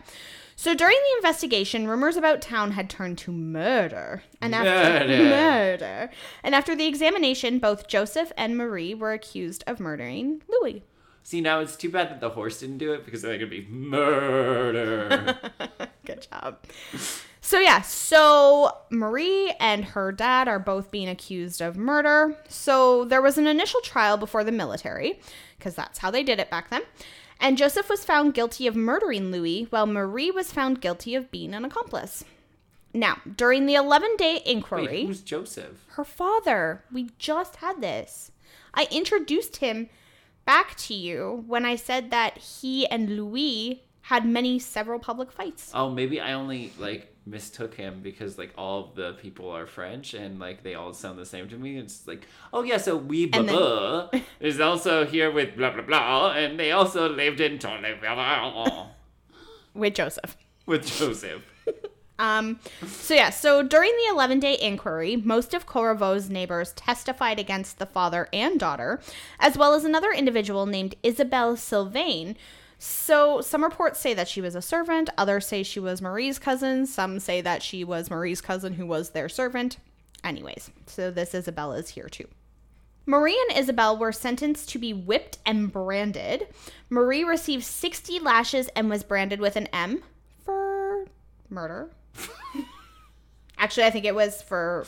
So 0.56 0.74
during 0.74 0.94
the 0.96 1.16
investigation, 1.16 1.88
rumors 1.88 2.16
about 2.18 2.42
town 2.42 2.72
had 2.72 2.90
turned 2.90 3.16
to 3.18 3.32
murder, 3.32 4.22
and 4.42 4.54
after 4.54 5.06
Murder. 5.06 5.24
murder, 5.24 6.10
and 6.44 6.54
after 6.54 6.76
the 6.76 6.86
examination, 6.86 7.58
both 7.58 7.88
Joseph 7.88 8.30
and 8.36 8.58
Marie 8.58 8.92
were 8.92 9.12
accused 9.14 9.64
of 9.66 9.80
murdering 9.80 10.42
Louis. 10.48 10.82
See, 11.22 11.40
now 11.40 11.60
it's 11.60 11.76
too 11.76 11.88
bad 11.90 12.10
that 12.10 12.20
the 12.20 12.30
horse 12.30 12.60
didn't 12.60 12.78
do 12.78 12.92
it 12.92 13.04
because 13.06 13.22
they're 13.22 13.38
going 13.38 13.50
to 13.50 13.62
be 13.62 13.66
murder. 13.68 15.38
Good 15.58 15.88
Good 16.04 16.28
job. 16.30 16.58
So, 17.50 17.58
yeah, 17.58 17.82
so 17.82 18.70
Marie 18.90 19.52
and 19.58 19.84
her 19.84 20.12
dad 20.12 20.46
are 20.46 20.60
both 20.60 20.92
being 20.92 21.08
accused 21.08 21.60
of 21.60 21.76
murder. 21.76 22.36
So, 22.48 23.04
there 23.06 23.20
was 23.20 23.38
an 23.38 23.48
initial 23.48 23.80
trial 23.80 24.16
before 24.16 24.44
the 24.44 24.52
military, 24.52 25.18
because 25.58 25.74
that's 25.74 25.98
how 25.98 26.12
they 26.12 26.22
did 26.22 26.38
it 26.38 26.48
back 26.48 26.70
then. 26.70 26.82
And 27.40 27.58
Joseph 27.58 27.88
was 27.88 28.04
found 28.04 28.34
guilty 28.34 28.68
of 28.68 28.76
murdering 28.76 29.32
Louis, 29.32 29.66
while 29.70 29.88
Marie 29.88 30.30
was 30.30 30.52
found 30.52 30.80
guilty 30.80 31.16
of 31.16 31.32
being 31.32 31.52
an 31.52 31.64
accomplice. 31.64 32.24
Now, 32.94 33.16
during 33.36 33.66
the 33.66 33.74
11 33.74 34.14
day 34.16 34.42
inquiry, 34.46 34.86
Wait, 34.86 35.06
who's 35.06 35.20
Joseph? 35.20 35.84
her 35.94 36.04
father, 36.04 36.84
we 36.92 37.10
just 37.18 37.56
had 37.56 37.80
this. 37.80 38.30
I 38.74 38.86
introduced 38.92 39.56
him 39.56 39.88
back 40.44 40.76
to 40.76 40.94
you 40.94 41.42
when 41.48 41.66
I 41.66 41.74
said 41.74 42.12
that 42.12 42.38
he 42.38 42.86
and 42.86 43.16
Louis 43.16 43.82
had 44.02 44.24
many 44.24 44.60
several 44.60 45.00
public 45.00 45.32
fights. 45.32 45.72
Oh, 45.74 45.90
maybe 45.90 46.20
I 46.20 46.34
only 46.34 46.72
like 46.78 47.09
mistook 47.26 47.74
him 47.74 48.00
because 48.02 48.38
like 48.38 48.52
all 48.56 48.84
of 48.84 48.94
the 48.94 49.12
people 49.14 49.50
are 49.50 49.66
French 49.66 50.14
and 50.14 50.38
like 50.38 50.62
they 50.62 50.74
all 50.74 50.92
sound 50.92 51.18
the 51.18 51.26
same 51.26 51.48
to 51.48 51.56
me. 51.56 51.76
It's 51.78 52.06
like, 52.06 52.26
oh 52.52 52.62
yeah, 52.62 52.78
so 52.78 52.96
we 52.96 53.26
blah 53.26 53.42
then- 53.42 53.54
blah 53.54 54.10
is 54.40 54.60
also 54.60 55.04
here 55.06 55.30
with 55.30 55.56
blah 55.56 55.70
blah 55.70 55.82
blah, 55.82 56.32
and 56.32 56.58
they 56.58 56.72
also 56.72 57.08
lived 57.08 57.40
in 57.40 57.58
Tollevalle 57.58 58.86
With 59.74 59.94
Joseph. 59.94 60.36
with 60.66 60.86
Joseph. 60.86 61.42
Um, 62.18 62.60
so 62.86 63.14
yeah, 63.14 63.30
so 63.30 63.62
during 63.62 63.92
the 63.92 64.12
11 64.12 64.40
day 64.40 64.54
inquiry, 64.60 65.16
most 65.16 65.54
of 65.54 65.64
Corriveau's 65.64 66.28
neighbors 66.28 66.74
testified 66.74 67.38
against 67.38 67.78
the 67.78 67.86
father 67.86 68.28
and 68.30 68.60
daughter, 68.60 69.00
as 69.38 69.56
well 69.56 69.72
as 69.72 69.86
another 69.86 70.12
individual 70.12 70.66
named 70.66 70.96
Isabelle 71.02 71.56
Sylvain. 71.56 72.36
So 72.82 73.42
some 73.42 73.62
reports 73.62 74.00
say 74.00 74.14
that 74.14 74.26
she 74.26 74.40
was 74.40 74.54
a 74.54 74.62
servant, 74.62 75.10
others 75.18 75.46
say 75.46 75.62
she 75.62 75.78
was 75.78 76.00
Marie's 76.00 76.38
cousin, 76.38 76.86
some 76.86 77.20
say 77.20 77.42
that 77.42 77.62
she 77.62 77.84
was 77.84 78.08
Marie's 78.08 78.40
cousin 78.40 78.72
who 78.72 78.86
was 78.86 79.10
their 79.10 79.28
servant. 79.28 79.76
Anyways, 80.24 80.70
so 80.86 81.10
this 81.10 81.34
Isabelle 81.34 81.74
is 81.74 81.90
here 81.90 82.08
too. 82.08 82.26
Marie 83.04 83.38
and 83.50 83.58
Isabel 83.58 83.98
were 83.98 84.12
sentenced 84.12 84.70
to 84.70 84.78
be 84.78 84.94
whipped 84.94 85.36
and 85.44 85.70
branded. 85.70 86.46
Marie 86.88 87.22
received 87.22 87.64
60 87.64 88.18
lashes 88.18 88.68
and 88.68 88.88
was 88.88 89.02
branded 89.02 89.40
with 89.40 89.56
an 89.56 89.66
M 89.74 90.02
for 90.42 91.04
murder. 91.50 91.90
Actually, 93.58 93.84
I 93.84 93.90
think 93.90 94.06
it 94.06 94.14
was 94.14 94.40
for 94.40 94.86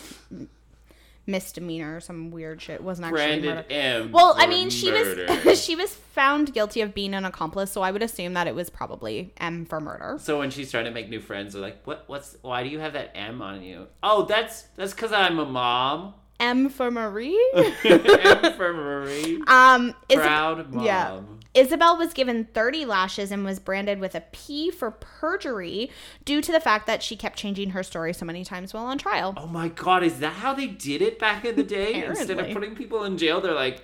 misdemeanor 1.27 1.97
or 1.97 2.01
some 2.01 2.31
weird 2.31 2.61
shit. 2.61 2.77
It 2.77 2.83
wasn't 2.83 3.07
actually 3.07 3.19
Brandon 3.41 3.55
murder. 3.57 3.67
M. 3.71 4.13
Well, 4.13 4.35
I 4.37 4.47
mean, 4.47 4.71
she 4.71 4.91
murder. 4.91 5.27
was 5.45 5.63
she 5.65 5.77
was 5.77 5.95
found 5.95 6.53
guilty 6.53 6.81
of 6.81 6.95
being 6.95 7.15
an 7.15 7.25
accomplice, 7.25 7.71
so 7.73 7.83
I 7.83 7.91
would 7.91 8.03
assume 8.03 8.35
that 8.35 8.47
it 8.47 8.55
was 8.55 8.71
probably 8.71 9.33
M 9.39 9.65
for 9.65 9.81
murder. 9.81 10.17
So 10.21 10.39
when 10.39 10.51
she's 10.51 10.71
trying 10.71 10.85
to 10.87 10.91
make 10.91 11.09
new 11.09 11.21
friends, 11.21 11.53
they're 11.53 11.63
like, 11.63 11.87
"What? 11.87 12.05
What's? 12.09 12.37
Why 12.43 12.63
do 12.63 12.69
you 12.69 12.79
have 12.81 12.93
that 12.95 13.13
M 13.17 13.41
on 13.43 13.63
you?" 13.63 13.87
Oh, 14.03 14.25
that's 14.25 14.63
that's 14.77 14.93
because 14.93 15.13
I'm 15.13 15.39
a 15.39 15.47
mom. 15.47 16.15
M 16.41 16.69
for 16.71 16.91
Marie. 16.91 17.39
M 17.55 18.53
for 18.55 18.73
Marie. 18.75 19.37
um, 19.47 19.95
Isab- 20.11 20.17
Proud 20.23 20.73
mom. 20.75 20.85
Yeah. 20.85 21.21
Isabel 21.55 21.97
was 21.97 22.13
given 22.15 22.47
30 22.55 22.85
lashes 22.87 23.31
and 23.31 23.45
was 23.45 23.59
branded 23.59 24.01
with 24.01 24.15
a 24.15 24.23
P 24.33 24.71
for 24.71 24.91
perjury 24.91 25.91
due 26.25 26.41
to 26.41 26.51
the 26.51 26.61
fact 26.61 26.87
that 26.87 27.03
she 27.03 27.17
kept 27.17 27.39
changing 27.39 27.71
her 27.71 27.83
story 27.83 28.15
so 28.15 28.25
many 28.25 28.45
times 28.45 28.73
while 28.73 28.87
on 28.87 28.99
trial. 28.99 29.35
Oh 29.37 29.47
my 29.47 29.69
god, 29.69 30.03
is 30.03 30.21
that 30.21 30.35
how 30.35 30.55
they 30.55 30.67
did 30.67 31.03
it 31.03 31.19
back 31.19 31.45
in 31.45 31.57
the 31.57 31.63
day? 31.63 32.05
Instead 32.07 32.39
of 32.39 32.53
putting 32.53 32.75
people 32.75 33.05
in 33.05 33.19
jail, 33.19 33.41
they're 33.41 33.55
like, 33.55 33.83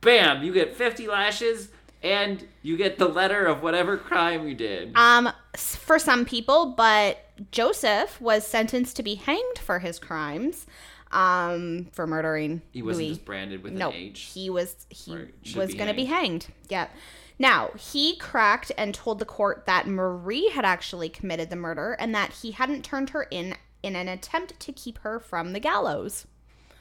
bam, 0.00 0.42
you 0.42 0.52
get 0.52 0.74
50 0.74 1.06
lashes 1.06 1.68
and 2.02 2.46
you 2.62 2.76
get 2.76 2.98
the 2.98 3.08
letter 3.08 3.46
of 3.46 3.62
whatever 3.62 3.96
crime 3.96 4.46
you 4.46 4.54
did. 4.54 4.94
Um, 4.94 5.30
for 5.56 5.98
some 5.98 6.24
people, 6.24 6.66
but 6.76 7.24
Joseph 7.50 8.20
was 8.20 8.46
sentenced 8.46 8.96
to 8.96 9.02
be 9.02 9.14
hanged 9.14 9.58
for 9.58 9.78
his 9.78 9.98
crimes, 9.98 10.66
um, 11.14 11.86
for 11.92 12.06
murdering 12.06 12.60
he 12.72 12.82
wasn't 12.82 13.06
Louis. 13.06 13.14
just 13.14 13.24
branded 13.24 13.62
with 13.62 13.72
no, 13.72 13.88
an 13.90 13.94
H. 13.94 14.20
he 14.34 14.50
was 14.50 14.86
he 14.90 15.16
should 15.42 15.56
was 15.56 15.74
going 15.74 15.88
to 15.88 15.94
be 15.94 16.04
hanged. 16.04 16.48
Yep. 16.68 16.90
Now 17.38 17.70
he 17.78 18.16
cracked 18.16 18.72
and 18.76 18.94
told 18.94 19.18
the 19.18 19.24
court 19.24 19.64
that 19.66 19.86
Marie 19.86 20.50
had 20.50 20.64
actually 20.64 21.08
committed 21.08 21.50
the 21.50 21.56
murder 21.56 21.92
and 21.98 22.14
that 22.14 22.32
he 22.32 22.50
hadn't 22.52 22.84
turned 22.84 23.10
her 23.10 23.22
in 23.30 23.54
in 23.82 23.96
an 23.96 24.08
attempt 24.08 24.58
to 24.60 24.72
keep 24.72 24.98
her 24.98 25.18
from 25.20 25.52
the 25.52 25.60
gallows. 25.60 26.26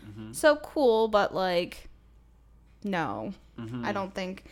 Mm-hmm. 0.05 0.33
So 0.33 0.55
cool, 0.57 1.07
but 1.07 1.33
like, 1.33 1.89
no, 2.83 3.33
Mm-hmm. 3.59 3.85
I 3.85 3.91
don't 3.91 4.13
think. 4.13 4.45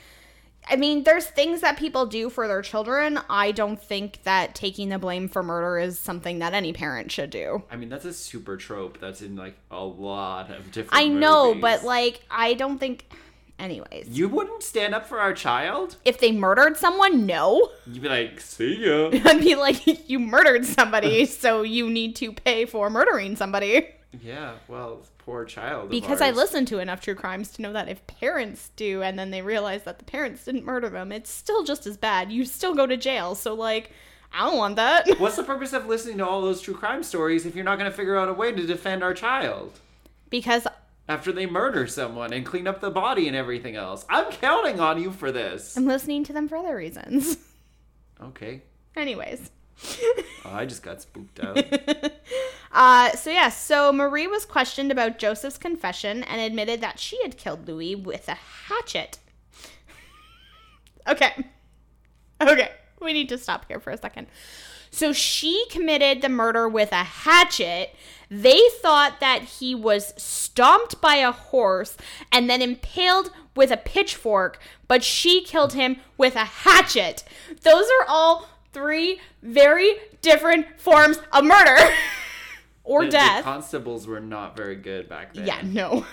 I 0.70 0.75
mean, 0.75 1.03
there's 1.03 1.25
things 1.25 1.62
that 1.62 1.77
people 1.77 2.06
do 2.06 2.30
for 2.30 2.48
their 2.48 2.62
children. 2.62 3.20
I 3.30 3.51
don't 3.51 3.82
think 3.82 4.24
that 4.24 4.56
taking 4.56 4.89
the 4.89 5.00
blame 5.00 5.27
for 5.27 5.44
murder 5.44 5.77
is 5.80 5.98
something 6.00 6.39
that 6.39 6.53
any 6.53 6.72
parent 6.72 7.12
should 7.12 7.30
do. 7.32 7.63
I 7.72 7.75
mean, 7.75 7.89
that's 7.89 8.06
a 8.06 8.13
super 8.13 8.58
trope 8.58 9.00
that's 9.00 9.22
in 9.22 9.36
like 9.36 9.56
a 9.72 9.84
lot 9.84 10.50
of 10.51 10.72
different 10.72 10.94
I 11.03 11.08
know, 11.08 11.48
movies. 11.50 11.62
but 11.62 11.84
like, 11.84 12.22
I 12.30 12.53
don't 12.53 12.77
think. 12.77 13.06
Anyways, 13.60 14.08
You 14.10 14.27
wouldn't 14.27 14.63
stand 14.63 14.96
up 14.96 15.06
for 15.06 15.20
our 15.20 15.34
child? 15.36 15.98
if 16.03 16.20
they 16.20 16.32
murdered 16.32 16.77
someone, 16.77 17.27
no. 17.27 17.70
You'd 17.86 18.01
be 18.01 18.10
like, 18.10 18.39
see 18.41 18.84
ya. 18.86 19.12
I'd 19.25 19.39
be 19.39 19.53
like, 19.53 20.10
you 20.10 20.18
murdered 20.18 20.65
somebody, 20.65 21.25
so 21.27 21.62
you 21.62 21.88
need 21.88 22.15
to 22.15 22.32
pay 22.34 22.65
for 22.65 22.89
murdering 22.89 23.36
somebody. 23.36 23.88
yeah, 24.20 24.53
well, 24.68 25.01
poor 25.25 25.46
child. 25.46 25.90
Because 25.90 26.22
I 26.22 26.28
ours. 26.28 26.38
listened 26.38 26.68
to 26.70 26.80
enough 26.80 27.01
true 27.01 27.16
crimes 27.16 27.50
to 27.51 27.62
know 27.62 27.74
that 27.74 27.88
if 27.90 28.06
parents 28.08 28.72
do 28.75 29.01
and 29.01 29.18
then 29.18 29.32
they 29.32 29.42
realize 29.42 29.84
that 29.84 30.00
the 30.00 30.06
parents 30.06 30.46
didn't 30.46 30.66
murder 30.66 30.90
them, 30.90 31.12
it's 31.12 31.30
still 31.30 31.63
just 31.63 31.86
as 31.86 31.98
bad. 31.98 32.32
You 32.32 32.46
still 32.46 32.74
go 32.75 32.86
to 32.88 32.98
jail. 32.98 33.36
So, 33.36 33.54
like, 33.54 33.92
I 34.34 34.50
don't 34.50 34.58
want 34.58 34.75
that. 34.78 35.08
What's 35.20 35.36
the 35.36 35.44
purpose 35.44 35.74
of 35.74 35.86
listening 35.88 36.18
to 36.20 36.28
all 36.28 36.42
those 36.42 36.62
true 36.62 36.74
crime 36.74 37.04
stories 37.04 37.46
if 37.46 37.56
you're 37.56 37.66
not 37.66 37.78
going 37.78 37.90
to 37.90 37.96
figure 37.96 38.18
out 38.18 38.30
a 38.30 38.34
way 38.34 38.51
to 38.51 38.66
defend 38.66 39.04
our 39.04 39.13
child? 39.13 39.80
because 40.30 40.66
after 41.10 41.32
they 41.34 41.46
murder 41.46 41.86
someone 41.88 42.32
and 42.32 42.46
clean 42.46 42.66
up 42.68 42.80
the 42.80 42.90
body 42.90 43.28
and 43.28 43.36
everything 43.36 43.75
else. 43.75 44.06
I'm 44.10 44.32
counting 44.32 44.80
on 44.80 45.01
you 45.01 45.12
for 45.12 45.30
this. 45.32 45.75
I'm 45.75 45.86
listening 45.86 46.24
to 46.24 46.34
them 46.34 46.48
for 46.48 46.56
other 46.58 46.75
reasons. 46.75 47.38
Okay. 48.24 48.62
Anyways. 48.96 49.50
Oh, 50.44 50.56
I 50.56 50.66
just 50.66 50.84
got 50.84 51.01
spooked 51.01 51.40
out. 51.40 51.63
Uh, 52.74 53.12
so 53.18 53.30
yeah, 53.30 53.50
so 53.50 53.92
Marie 53.92 54.28
was 54.28 54.46
questioned 54.46 54.92
about 54.92 55.20
Joseph's 55.20 55.58
confession 55.58 56.24
and 56.24 56.40
admitted 56.40 56.80
that 56.82 57.00
she 57.00 57.22
had 57.22 57.38
killed 57.38 57.68
Louis 57.68 57.96
with 57.96 58.30
a 58.30 58.36
hatchet. 58.68 59.20
okay. 61.06 61.46
Okay. 62.40 62.72
We 63.01 63.13
need 63.13 63.30
to 63.30 63.38
stop 63.38 63.66
here 63.68 63.80
for 63.80 63.92
a 63.92 63.98
second. 63.98 64.28
So 64.90 65.13
she 65.13 65.66
committed 65.70 66.22
the 66.22 66.30
murder 66.30 66.68
with 66.68 66.92
a 66.92 67.04
hatchet. 67.04 67.96
They 68.30 68.62
thought 68.82 69.20
that 69.20 69.44
he 69.44 69.75
was 69.75 70.13
stomped 70.22 71.01
by 71.01 71.16
a 71.16 71.32
horse 71.32 71.98
and 72.32 72.50
then 72.50 72.62
impaled 72.62 73.32
with 73.56 73.72
a 73.72 73.78
pitchfork, 73.78 74.60
but 74.88 75.04
she 75.04 75.44
killed 75.44 75.74
him 75.74 75.98
with 76.18 76.36
a 76.36 76.46
hatchet. 76.46 77.24
Those 77.63 77.86
are 77.86 78.06
all 78.08 78.48
three 78.74 79.20
very 79.42 79.96
different 80.22 80.80
forms 80.80 81.20
of 81.34 81.44
murder 81.44 81.78
or 82.84 83.01
The- 83.01 83.08
the 83.08 83.12
death. 83.12 83.44
constables 83.44 84.08
were 84.08 84.20
not 84.20 84.56
very 84.56 84.75
good 84.75 85.08
back 85.10 85.34
then. 85.34 85.48
Yeah, 85.48 85.62
no. 85.63 86.06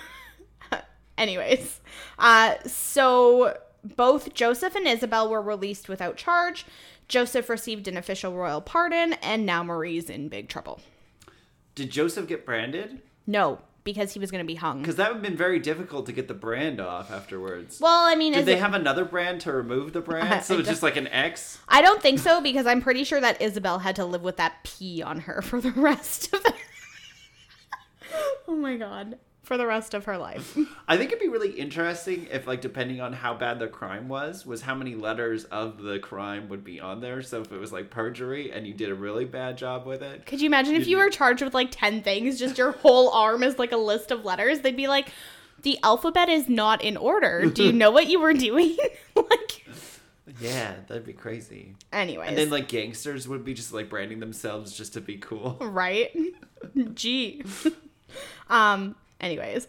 Anyways, 1.17 1.81
uh, 2.17 2.55
so 2.65 3.57
both 3.83 4.33
Joseph 4.33 4.75
and 4.75 4.87
Isabel 4.87 5.29
were 5.29 5.41
released 5.41 5.89
without 5.89 6.15
charge. 6.15 6.65
Joseph 7.09 7.49
received 7.49 7.87
an 7.89 7.97
official 7.97 8.33
royal 8.33 8.61
pardon, 8.61 9.13
and 9.13 9.45
now 9.45 9.61
Marie's 9.63 10.09
in 10.09 10.29
big 10.29 10.47
trouble. 10.47 10.79
Did 11.75 11.89
Joseph 11.89 12.27
get 12.27 12.45
branded? 12.45 13.01
No, 13.27 13.59
because 13.93 14.13
he 14.13 14.19
was 14.19 14.31
going 14.31 14.43
to 14.43 14.47
be 14.47 14.55
hung. 14.55 14.81
Because 14.81 14.95
that 14.97 15.09
would 15.09 15.15
have 15.15 15.23
been 15.23 15.37
very 15.37 15.59
difficult 15.59 16.05
to 16.05 16.11
get 16.11 16.27
the 16.27 16.33
brand 16.33 16.79
off 16.79 17.11
afterwards. 17.11 17.79
Well, 17.79 18.05
I 18.05 18.15
mean, 18.15 18.33
Did 18.33 18.45
they 18.45 18.53
it- 18.53 18.59
have 18.59 18.73
another 18.73 19.05
brand 19.05 19.41
to 19.41 19.51
remove 19.51 19.93
the 19.93 20.01
brand? 20.01 20.43
So 20.49 20.57
it's 20.59 20.67
just 20.69 20.83
like 20.83 20.95
an 20.97 21.07
X? 21.07 21.59
I 21.67 21.81
don't 21.81 22.01
think 22.01 22.19
so 22.19 22.41
because 22.41 22.65
I'm 22.65 22.81
pretty 22.81 23.03
sure 23.03 23.19
that 23.21 23.41
Isabel 23.41 23.79
had 23.79 23.95
to 23.97 24.05
live 24.05 24.21
with 24.23 24.37
that 24.37 24.63
P 24.63 25.01
on 25.01 25.21
her 25.21 25.41
for 25.41 25.59
the 25.61 25.71
rest 25.71 26.33
of 26.33 26.43
the. 26.43 26.53
oh 28.47 28.55
my 28.55 28.77
god. 28.77 29.17
For 29.49 29.57
the 29.57 29.65
rest 29.65 29.95
of 29.95 30.05
her 30.05 30.15
life. 30.15 30.55
I 30.87 30.95
think 30.95 31.09
it'd 31.11 31.19
be 31.19 31.27
really 31.27 31.49
interesting 31.49 32.27
if, 32.29 32.45
like, 32.45 32.61
depending 32.61 33.01
on 33.01 33.13
how 33.13 33.33
bad 33.33 33.57
the 33.57 33.67
crime 33.67 34.07
was, 34.07 34.45
was 34.45 34.61
how 34.61 34.75
many 34.75 34.93
letters 34.93 35.45
of 35.45 35.81
the 35.81 35.97
crime 35.97 36.49
would 36.49 36.63
be 36.63 36.79
on 36.79 37.01
there. 37.01 37.23
So 37.23 37.41
if 37.41 37.51
it 37.51 37.57
was 37.57 37.71
like 37.71 37.89
perjury 37.89 38.51
and 38.51 38.67
you 38.67 38.75
did 38.75 38.91
a 38.91 38.93
really 38.93 39.25
bad 39.25 39.57
job 39.57 39.87
with 39.87 40.03
it, 40.03 40.27
Could 40.27 40.39
you 40.39 40.45
imagine 40.45 40.75
if 40.75 40.87
you 40.87 40.97
were 40.97 41.09
charged 41.09 41.41
with 41.41 41.55
like 41.55 41.69
10 41.71 42.03
things, 42.03 42.37
just 42.37 42.59
your 42.59 42.73
whole 42.73 43.09
arm 43.09 43.41
is 43.41 43.57
like 43.57 43.71
a 43.71 43.77
list 43.77 44.11
of 44.11 44.23
letters? 44.23 44.59
They'd 44.59 44.77
be 44.77 44.87
like, 44.87 45.09
the 45.63 45.79
alphabet 45.81 46.29
is 46.29 46.47
not 46.47 46.83
in 46.83 46.95
order. 46.95 47.47
Do 47.47 47.63
you 47.63 47.73
know 47.73 47.89
what 47.89 48.05
you 48.05 48.19
were 48.19 48.33
doing? 48.35 48.77
like, 49.15 49.65
yeah, 50.39 50.75
that'd 50.87 51.05
be 51.07 51.13
crazy. 51.13 51.73
Anyway, 51.91 52.27
And 52.27 52.37
then 52.37 52.51
like 52.51 52.67
gangsters 52.67 53.27
would 53.27 53.43
be 53.43 53.55
just 53.55 53.73
like 53.73 53.89
branding 53.89 54.19
themselves 54.19 54.77
just 54.77 54.93
to 54.93 55.01
be 55.01 55.17
cool. 55.17 55.57
right? 55.59 56.15
Gee. 56.93 57.41
um, 58.47 58.95
Anyways, 59.21 59.67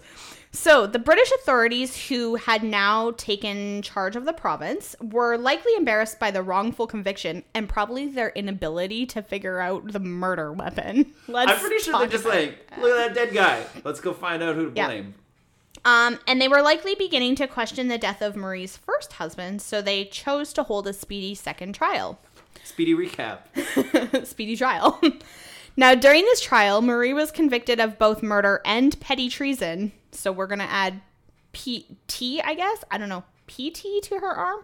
so 0.53 0.87
the 0.87 0.99
British 0.99 1.31
authorities 1.33 2.09
who 2.09 2.37
had 2.37 2.63
now 2.63 3.13
taken 3.13 3.83
charge 3.83 4.17
of 4.17 4.25
the 4.25 4.33
province 4.33 4.95
were 5.01 5.37
likely 5.37 5.75
embarrassed 5.77 6.19
by 6.21 6.31
the 6.31 6.43
wrongful 6.43 6.87
conviction 6.87 7.43
and 7.55 7.69
probably 7.69 8.07
their 8.07 8.31
inability 8.31 9.07
to 9.07 9.23
figure 9.23 9.61
out 9.61 9.93
the 9.93 10.01
murder 10.01 10.53
weapon. 10.53 11.13
Let's 11.29 11.53
I'm 11.55 11.59
pretty 11.59 11.79
sure 11.83 11.99
they're 11.99 12.09
just 12.09 12.25
like, 12.25 12.59
look 12.79 12.91
at 12.99 13.09
that 13.09 13.15
dead 13.15 13.35
guy. 13.35 13.65
Let's 13.85 14.01
go 14.01 14.13
find 14.13 14.43
out 14.43 14.55
who 14.55 14.71
to 14.71 14.77
Yeah. 14.77 14.87
blame. 14.87 15.15
Um, 15.85 16.19
and 16.27 16.41
they 16.41 16.49
were 16.49 16.63
likely 16.63 16.95
beginning 16.95 17.37
to 17.37 17.47
question 17.47 17.89
the 17.89 17.97
death 17.99 18.21
of 18.21 18.37
Marie's 18.37 18.77
first 18.77 19.15
husband, 19.15 19.63
so 19.63 19.81
they 19.81 20.05
chose 20.05 20.53
to 20.53 20.63
hold 20.65 20.87
a 20.87 20.93
speedy 20.93 21.35
second 21.35 21.75
trial. 21.75 22.19
Speedy 22.65 22.95
recap. 22.95 24.27
speedy 24.27 24.57
trial. 24.57 25.01
now, 25.77 25.95
during 25.95 26.25
this 26.25 26.41
trial, 26.41 26.83
Marie 26.83 27.13
was 27.13 27.31
convicted 27.31 27.81
of 27.81 27.99
both 27.99 28.23
murder 28.23 28.61
and 28.65 28.99
petty 29.01 29.29
treason. 29.29 29.93
So 30.13 30.33
we're 30.33 30.47
gonna 30.47 30.65
add 30.65 31.01
PT, 31.53 32.41
I 32.45 32.55
guess. 32.55 32.85
I 32.91 32.99
don't 32.99 33.09
know, 33.09 33.25
PT 33.47 34.03
to 34.05 34.19
her 34.19 34.31
arm. 34.31 34.61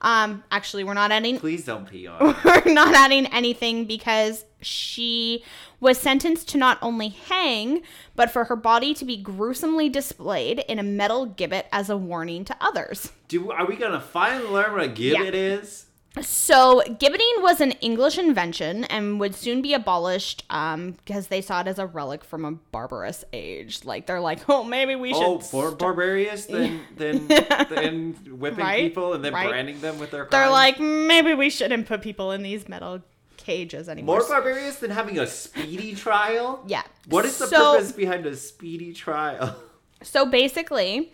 Um, 0.00 0.44
actually, 0.50 0.84
we're 0.84 0.94
not 0.94 1.12
adding 1.12 1.38
Please 1.38 1.64
don't 1.64 1.88
pee 1.88 2.06
on 2.06 2.36
we're 2.44 2.72
not 2.72 2.94
adding 2.94 3.26
anything 3.28 3.86
because 3.86 4.44
she 4.60 5.42
was 5.80 5.98
sentenced 5.98 6.48
to 6.50 6.58
not 6.58 6.78
only 6.82 7.08
hang, 7.08 7.82
but 8.14 8.30
for 8.30 8.44
her 8.44 8.56
body 8.56 8.92
to 8.94 9.04
be 9.06 9.16
gruesomely 9.16 9.88
displayed 9.88 10.58
in 10.68 10.78
a 10.78 10.82
metal 10.82 11.26
gibbet 11.26 11.64
as 11.72 11.88
a 11.88 11.96
warning 11.96 12.44
to 12.44 12.56
others. 12.60 13.12
Do 13.28 13.50
are 13.50 13.66
we 13.66 13.76
gonna 13.76 14.00
finally 14.00 14.48
learn 14.50 14.72
what 14.72 14.84
a 14.84 14.88
gibbet 14.88 15.32
is? 15.32 15.86
So, 16.22 16.80
gibbeting 16.86 17.42
was 17.42 17.60
an 17.60 17.72
English 17.80 18.18
invention 18.18 18.84
and 18.84 19.18
would 19.18 19.34
soon 19.34 19.62
be 19.62 19.74
abolished 19.74 20.44
um, 20.48 20.92
because 20.92 21.26
they 21.26 21.40
saw 21.40 21.60
it 21.62 21.66
as 21.66 21.80
a 21.80 21.86
relic 21.86 22.22
from 22.22 22.44
a 22.44 22.52
barbarous 22.52 23.24
age. 23.32 23.84
Like, 23.84 24.06
they're 24.06 24.20
like, 24.20 24.48
oh, 24.48 24.62
maybe 24.62 24.94
we 24.94 25.12
should. 25.12 25.22
Oh, 25.22 25.42
more 25.52 25.68
st-" 25.70 25.78
barbarious 25.78 26.46
than 26.54 26.80
than 26.96 27.26
than 27.26 28.12
whipping 28.38 28.58
Right, 28.64 28.82
people 28.84 29.14
and 29.14 29.24
then 29.24 29.32
right. 29.34 29.48
branding 29.48 29.80
them 29.80 29.98
with 29.98 30.12
their. 30.12 30.28
They're 30.30 30.50
like, 30.50 30.78
maybe 30.78 31.34
we 31.34 31.50
shouldn't 31.50 31.88
put 31.88 32.00
people 32.00 32.30
in 32.30 32.42
these 32.42 32.68
metal 32.68 33.02
cages 33.36 33.88
anymore. 33.88 34.20
more 34.20 34.28
barbarous 34.28 34.76
than 34.76 34.90
having 34.92 35.18
a 35.18 35.26
speedy 35.26 35.94
trial. 35.96 36.62
yeah. 36.66 36.82
What 37.08 37.24
is 37.24 37.36
the 37.38 37.48
So- 37.48 37.72
purpose 37.74 37.90
behind 37.92 38.24
a 38.26 38.36
speedy 38.36 38.92
trial? 38.92 39.56
So 40.02 40.26
basically, 40.26 41.12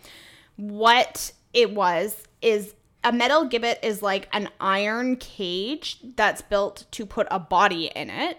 what 0.57 1.31
it 1.53 1.71
was 1.73 2.15
is 2.41 2.73
a 3.03 3.11
metal 3.11 3.45
gibbet 3.47 3.77
is 3.83 4.01
like 4.01 4.27
an 4.33 4.49
iron 4.59 5.15
cage 5.15 5.99
that's 6.15 6.41
built 6.41 6.85
to 6.91 7.05
put 7.05 7.27
a 7.31 7.39
body 7.39 7.91
in 7.95 8.09
it. 8.09 8.37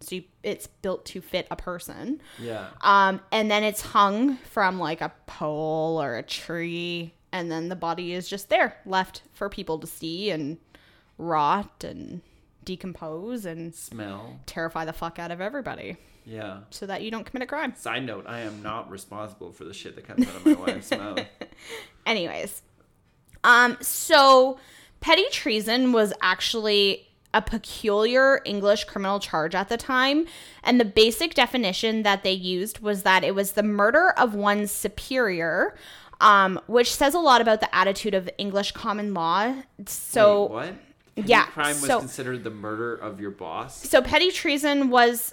So 0.00 0.16
you, 0.16 0.24
it's 0.42 0.66
built 0.66 1.04
to 1.06 1.20
fit 1.20 1.46
a 1.50 1.56
person. 1.56 2.20
Yeah. 2.38 2.68
Um, 2.80 3.20
and 3.30 3.50
then 3.50 3.62
it's 3.62 3.82
hung 3.82 4.36
from 4.38 4.78
like 4.78 5.00
a 5.02 5.12
pole 5.26 6.00
or 6.00 6.16
a 6.16 6.22
tree, 6.22 7.12
and 7.32 7.50
then 7.52 7.68
the 7.68 7.76
body 7.76 8.14
is 8.14 8.26
just 8.28 8.48
there, 8.48 8.78
left 8.86 9.22
for 9.34 9.48
people 9.50 9.78
to 9.78 9.86
see 9.86 10.30
and 10.30 10.56
rot 11.18 11.84
and 11.84 12.22
decompose 12.64 13.44
and 13.44 13.74
Smell. 13.74 14.40
terrify 14.46 14.84
the 14.86 14.92
fuck 14.94 15.18
out 15.18 15.30
of 15.30 15.40
everybody, 15.42 15.98
Yeah. 16.24 16.60
so 16.70 16.86
that 16.86 17.02
you 17.02 17.10
don't 17.10 17.24
commit 17.24 17.42
a 17.42 17.46
crime. 17.46 17.74
Side 17.76 18.04
note: 18.06 18.24
I 18.26 18.40
am 18.40 18.62
not 18.62 18.90
responsible 18.90 19.52
for 19.52 19.64
the 19.64 19.74
shit 19.74 19.96
that 19.96 20.06
comes 20.06 20.26
out 20.26 20.34
of 20.36 20.46
my 20.46 20.52
wife's 20.54 20.90
mouth. 20.90 21.20
Anyways, 22.06 22.62
um, 23.44 23.76
so 23.80 24.58
petty 25.00 25.24
treason 25.30 25.92
was 25.92 26.12
actually 26.20 27.06
a 27.32 27.40
peculiar 27.40 28.40
English 28.44 28.84
criminal 28.84 29.20
charge 29.20 29.54
at 29.54 29.68
the 29.68 29.76
time, 29.76 30.26
and 30.64 30.80
the 30.80 30.84
basic 30.84 31.34
definition 31.34 32.02
that 32.02 32.22
they 32.24 32.32
used 32.32 32.80
was 32.80 33.02
that 33.04 33.22
it 33.22 33.34
was 33.34 33.52
the 33.52 33.62
murder 33.62 34.10
of 34.10 34.34
one's 34.34 34.70
superior. 34.70 35.74
Um, 36.22 36.60
which 36.66 36.94
says 36.94 37.14
a 37.14 37.18
lot 37.18 37.40
about 37.40 37.60
the 37.60 37.74
attitude 37.74 38.12
of 38.12 38.28
English 38.36 38.72
common 38.72 39.14
law. 39.14 39.54
So, 39.86 40.42
Wait, 40.42 40.50
what? 40.50 40.74
Petty 41.16 41.28
yeah, 41.28 41.46
crime 41.46 41.68
was 41.68 41.86
so- 41.86 41.98
considered 41.98 42.44
the 42.44 42.50
murder 42.50 42.94
of 42.94 43.20
your 43.22 43.30
boss. 43.30 43.88
so 43.88 44.02
petty 44.02 44.30
treason 44.30 44.90
was 44.90 45.32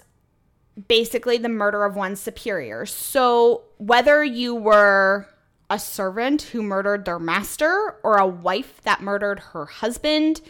basically 0.86 1.36
the 1.36 1.48
murder 1.50 1.84
of 1.84 1.94
one's 1.94 2.20
superior. 2.20 2.86
So 2.86 3.64
whether 3.76 4.24
you 4.24 4.54
were 4.54 5.26
a 5.70 5.78
servant 5.78 6.42
who 6.42 6.62
murdered 6.62 7.04
their 7.04 7.18
master 7.18 7.96
or 8.02 8.16
a 8.18 8.26
wife 8.26 8.80
that 8.82 9.00
murdered 9.02 9.40
her 9.52 9.66
husband, 9.66 10.40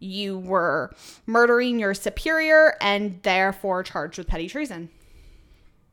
you 0.00 0.38
were 0.38 0.94
murdering 1.26 1.78
your 1.78 1.94
superior 1.94 2.76
and 2.80 3.20
therefore 3.22 3.82
charged 3.82 4.18
with 4.18 4.26
petty 4.26 4.48
treason. 4.48 4.88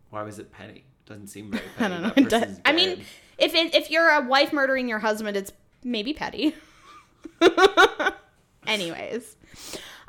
Why 0.10 0.24
was 0.24 0.40
it 0.40 0.52
petty? 0.52 0.86
It 1.06 1.06
Doesn't 1.10 1.28
seem 1.28 1.52
very 1.52 1.64
I 1.80 1.88
don't 1.88 2.02
know. 2.02 2.14
It 2.16 2.30
does- 2.30 2.60
I 2.66 2.72
mean, 2.74 3.04
if 3.38 3.54
it, 3.54 3.76
if 3.76 3.92
you're 3.92 4.10
a 4.10 4.22
wife 4.22 4.52
murdering 4.54 4.88
your 4.88 5.00
husband, 5.00 5.38
it's 5.38 5.52
maybe 5.84 6.14
petty. 6.14 6.56
Anyways, 8.68 9.36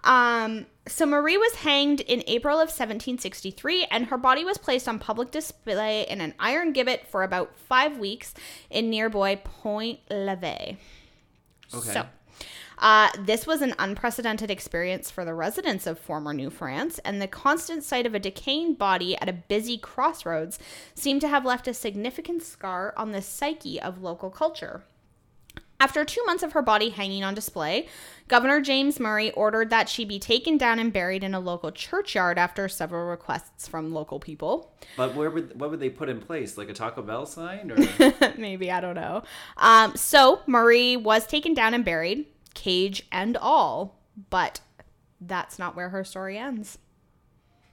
um, 0.07 0.67
so 0.87 1.05
Marie 1.05 1.37
was 1.37 1.57
hanged 1.57 2.01
in 2.01 2.23
April 2.29 2.55
of 2.55 2.69
1763, 2.69 3.87
and 3.91 4.07
her 4.07 4.17
body 4.17 4.45
was 4.45 4.57
placed 4.57 4.89
on 4.89 5.01
public 5.01 5.33
display 5.33 6.07
in 6.09 6.21
an 6.21 6.33
iron 6.39 6.73
gibbet 6.73 7.09
for 7.09 7.25
about 7.25 7.59
five 7.59 7.99
weeks 7.99 8.33
in 8.71 8.89
nearby 8.89 9.35
Point 9.35 9.99
Leve. 10.09 10.79
Okay. 11.75 11.93
So, 11.93 12.07
uh, 12.79 13.09
this 13.19 13.49
was 13.49 13.63
an 13.63 13.75
unprecedented 13.81 14.49
experience 14.49 15.11
for 15.11 15.25
the 15.25 15.35
residents 15.35 15.89
of 15.89 15.99
former 15.99 16.33
New 16.33 16.51
France, 16.51 17.01
and 17.05 17.21
the 17.21 17.27
constant 17.27 17.83
sight 17.83 18.07
of 18.07 18.15
a 18.15 18.21
decaying 18.21 18.75
body 18.75 19.17
at 19.17 19.29
a 19.29 19.33
busy 19.33 19.77
crossroads 19.77 20.59
seemed 20.95 21.21
to 21.23 21.29
have 21.29 21.45
left 21.45 21.67
a 21.67 21.75
significant 21.75 22.45
scar 22.45 22.95
on 22.97 23.11
the 23.11 23.23
psyche 23.23 23.81
of 23.81 24.03
local 24.03 24.31
culture. 24.31 24.85
After 25.79 26.05
two 26.05 26.25
months 26.25 26.43
of 26.43 26.53
her 26.53 26.63
body 26.63 26.91
hanging 26.91 27.23
on 27.23 27.35
display, 27.35 27.89
Governor 28.29 28.61
James 28.61 28.99
Murray 28.99 29.31
ordered 29.33 29.71
that 29.71 29.89
she 29.89 30.05
be 30.05 30.19
taken 30.19 30.57
down 30.57 30.79
and 30.79 30.93
buried 30.93 31.23
in 31.23 31.35
a 31.35 31.41
local 31.41 31.71
churchyard 31.71 32.39
after 32.39 32.69
several 32.69 33.07
requests 33.07 33.69
from 33.69 33.93
local 33.93 34.19
people. 34.19 34.73
But 34.97 35.15
where 35.15 35.31
would 35.31 35.59
what 35.61 35.71
would 35.71 35.81
they 35.81 35.91
put 35.91 36.09
in 36.09 36.21
place? 36.21 36.57
Like 36.57 36.71
a 36.71 36.73
Taco 36.73 37.03
Bell 37.03 37.27
sign, 37.27 37.71
or 37.71 37.77
Maybe, 38.39 38.71
I 38.71 38.81
don't 38.81 38.95
know. 38.95 39.23
Um, 39.59 39.95
so 39.97 40.41
Marie 40.47 40.97
was 40.97 41.27
taken 41.27 41.53
down 41.53 41.75
and 41.75 41.85
buried, 41.85 42.27
cage 42.55 43.07
and 43.13 43.37
all, 43.37 44.01
but 44.31 44.61
that's 45.21 45.59
not 45.59 45.77
where 45.77 45.91
her 45.91 46.05
story 46.05 46.39
ends. 46.39 46.79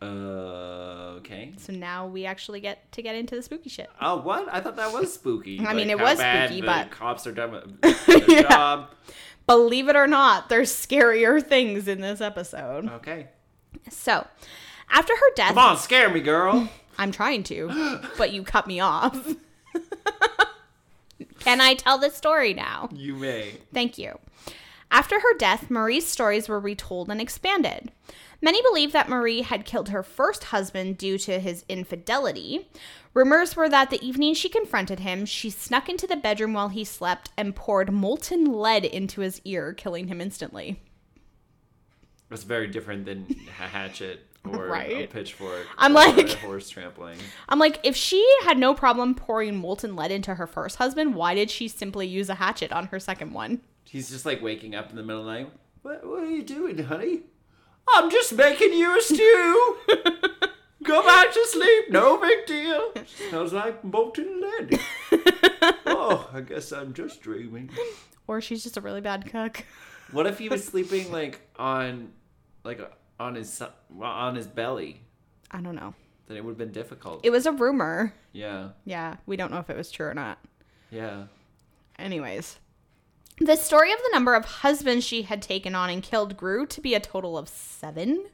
Uh, 0.03 1.15
okay. 1.19 1.53
So 1.57 1.73
now 1.73 2.07
we 2.07 2.25
actually 2.25 2.59
get 2.59 2.91
to 2.93 3.01
get 3.01 3.15
into 3.15 3.35
the 3.35 3.41
spooky 3.41 3.69
shit. 3.69 3.89
Oh, 4.01 4.17
what? 4.17 4.47
I 4.53 4.59
thought 4.59 4.75
that 4.75 4.91
was 4.93 5.13
spooky. 5.13 5.59
I 5.65 5.73
mean, 5.73 5.89
it 5.89 5.99
was 5.99 6.19
spooky, 6.19 6.61
the 6.61 6.67
but- 6.67 6.91
cops 6.91 7.25
are 7.27 7.31
done 7.31 7.77
with 7.83 8.25
Yeah. 8.29 8.41
job. 8.43 8.89
Believe 9.47 9.89
it 9.89 9.95
or 9.95 10.07
not, 10.07 10.47
there's 10.49 10.71
scarier 10.71 11.41
things 11.45 11.87
in 11.87 11.99
this 12.01 12.21
episode. 12.21 12.89
Okay, 12.89 13.27
So, 13.89 14.25
after 14.89 15.13
her 15.13 15.33
death, 15.35 15.49
come 15.49 15.57
on, 15.57 15.77
scare 15.77 16.09
me, 16.09 16.21
girl. 16.21 16.69
I'm 16.97 17.11
trying 17.11 17.43
to, 17.43 17.99
but 18.17 18.31
you 18.31 18.43
cut 18.43 18.67
me 18.67 18.79
off. 18.79 19.35
Can 21.39 21.59
I 21.61 21.73
tell 21.73 21.97
the 21.97 22.09
story 22.09 22.53
now? 22.53 22.89
You 22.93 23.15
may. 23.15 23.55
Thank 23.73 23.97
you. 23.97 24.17
After 24.91 25.19
her 25.19 25.37
death, 25.37 25.69
Marie's 25.69 26.07
stories 26.07 26.47
were 26.47 26.59
retold 26.59 27.09
and 27.09 27.19
expanded. 27.19 27.91
Many 28.43 28.61
believe 28.61 28.91
that 28.91 29.07
Marie 29.07 29.41
had 29.41 29.63
killed 29.63 29.87
her 29.87 30.03
first 30.03 30.43
husband 30.43 30.97
due 30.97 31.17
to 31.19 31.39
his 31.39 31.63
infidelity. 31.69 32.67
Rumors 33.13 33.55
were 33.55 33.69
that 33.69 33.89
the 33.89 34.05
evening 34.05 34.33
she 34.33 34.49
confronted 34.49 34.99
him, 34.99 35.25
she 35.25 35.49
snuck 35.49 35.87
into 35.87 36.05
the 36.05 36.17
bedroom 36.17 36.51
while 36.51 36.67
he 36.67 36.83
slept 36.83 37.31
and 37.37 37.55
poured 37.55 37.93
molten 37.93 38.51
lead 38.51 38.83
into 38.83 39.21
his 39.21 39.39
ear, 39.45 39.71
killing 39.71 40.09
him 40.09 40.19
instantly. 40.19 40.81
That's 42.27 42.43
very 42.43 42.67
different 42.67 43.05
than 43.05 43.33
a 43.61 43.63
hatchet 43.69 44.27
or 44.45 44.75
a 44.75 45.07
pitchfork. 45.07 45.65
I'm 45.77 45.93
like- 45.93 46.31
horse 46.39 46.67
trampling. 46.69 47.19
I'm 47.47 47.59
like, 47.59 47.79
if 47.83 47.95
she 47.95 48.27
had 48.43 48.57
no 48.57 48.73
problem 48.73 49.15
pouring 49.15 49.55
molten 49.55 49.95
lead 49.95 50.11
into 50.11 50.35
her 50.35 50.47
first 50.47 50.75
husband, 50.75 51.15
why 51.15 51.33
did 51.33 51.49
she 51.49 51.69
simply 51.69 52.07
use 52.07 52.29
a 52.29 52.35
hatchet 52.35 52.73
on 52.73 52.87
her 52.87 52.99
second 52.99 53.31
one? 53.31 53.61
He's 53.85 54.09
just 54.09 54.25
like 54.25 54.41
waking 54.41 54.75
up 54.75 54.89
in 54.89 54.97
the 54.97 55.03
middle 55.03 55.21
of 55.21 55.27
the 55.27 55.31
night. 55.31 55.51
What, 55.81 56.05
what 56.05 56.23
are 56.23 56.29
you 56.29 56.43
doing, 56.43 56.77
honey? 56.83 57.21
I'm 57.89 58.09
just 58.09 58.33
making 58.33 58.73
you 58.73 58.97
a 58.97 59.01
stew. 59.01 59.77
Go 60.83 61.01
back 61.03 61.31
to 61.33 61.45
sleep. 61.47 61.91
No 61.91 62.17
big 62.19 62.45
deal. 62.45 62.93
Sounds 63.29 63.53
like 63.53 63.83
molten 63.83 64.41
lead. 64.41 64.79
oh, 65.85 66.29
I 66.33 66.41
guess 66.41 66.71
I'm 66.73 66.93
just 66.93 67.21
dreaming. 67.21 67.69
Or 68.27 68.41
she's 68.41 68.63
just 68.63 68.75
a 68.77 68.81
really 68.81 68.99
bad 69.01 69.25
cook. 69.31 69.63
What 70.11 70.27
if 70.27 70.39
he 70.39 70.49
was 70.49 70.63
sleeping 70.65 71.11
like 71.11 71.41
on, 71.57 72.11
like 72.63 72.81
on 73.19 73.35
his 73.35 73.61
on 74.01 74.35
his 74.35 74.47
belly? 74.47 75.01
I 75.51 75.61
don't 75.61 75.75
know. 75.75 75.93
Then 76.27 76.37
it 76.37 76.43
would 76.43 76.51
have 76.51 76.57
been 76.57 76.71
difficult. 76.71 77.21
It 77.23 77.29
was 77.31 77.45
a 77.45 77.51
rumor. 77.51 78.13
yeah, 78.31 78.69
Yeah, 78.85 79.17
we 79.25 79.35
don't 79.37 79.51
know 79.51 79.59
if 79.59 79.69
it 79.69 79.77
was 79.77 79.91
true 79.91 80.07
or 80.07 80.13
not. 80.13 80.39
yeah. 80.89 81.25
Anyways, 81.99 82.57
the 83.39 83.55
story 83.55 83.91
of 83.91 83.97
the 83.99 84.11
number 84.13 84.35
of 84.35 84.45
husbands 84.45 85.05
she 85.05 85.23
had 85.23 85.41
taken 85.41 85.75
on 85.75 85.89
and 85.89 86.03
killed 86.03 86.37
grew 86.37 86.65
to 86.67 86.81
be 86.81 86.93
a 86.93 86.99
total 86.99 87.37
of 87.37 87.49
seven. 87.49 88.25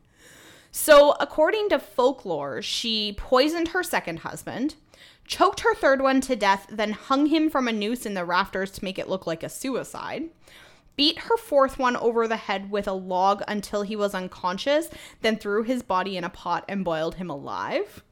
So, 0.71 1.15
according 1.19 1.69
to 1.69 1.79
folklore, 1.79 2.61
she 2.61 3.13
poisoned 3.17 3.69
her 3.69 3.81
second 3.81 4.19
husband, 4.19 4.75
choked 5.25 5.61
her 5.61 5.73
third 5.73 6.01
one 6.01 6.21
to 6.21 6.35
death, 6.35 6.67
then 6.69 6.91
hung 6.91 7.27
him 7.27 7.49
from 7.49 7.67
a 7.67 7.71
noose 7.71 8.05
in 8.05 8.13
the 8.13 8.25
rafters 8.25 8.71
to 8.71 8.83
make 8.83 8.99
it 8.99 9.09
look 9.09 9.25
like 9.25 9.41
a 9.41 9.49
suicide, 9.49 10.29
beat 10.95 11.19
her 11.19 11.37
fourth 11.37 11.79
one 11.79 11.95
over 11.95 12.27
the 12.27 12.35
head 12.35 12.69
with 12.69 12.87
a 12.87 12.93
log 12.93 13.41
until 13.47 13.83
he 13.83 13.95
was 13.95 14.13
unconscious, 14.13 14.89
then 15.21 15.37
threw 15.37 15.63
his 15.63 15.81
body 15.81 16.17
in 16.17 16.23
a 16.23 16.29
pot 16.29 16.65
and 16.67 16.85
boiled 16.85 17.15
him 17.15 17.29
alive. 17.29 18.03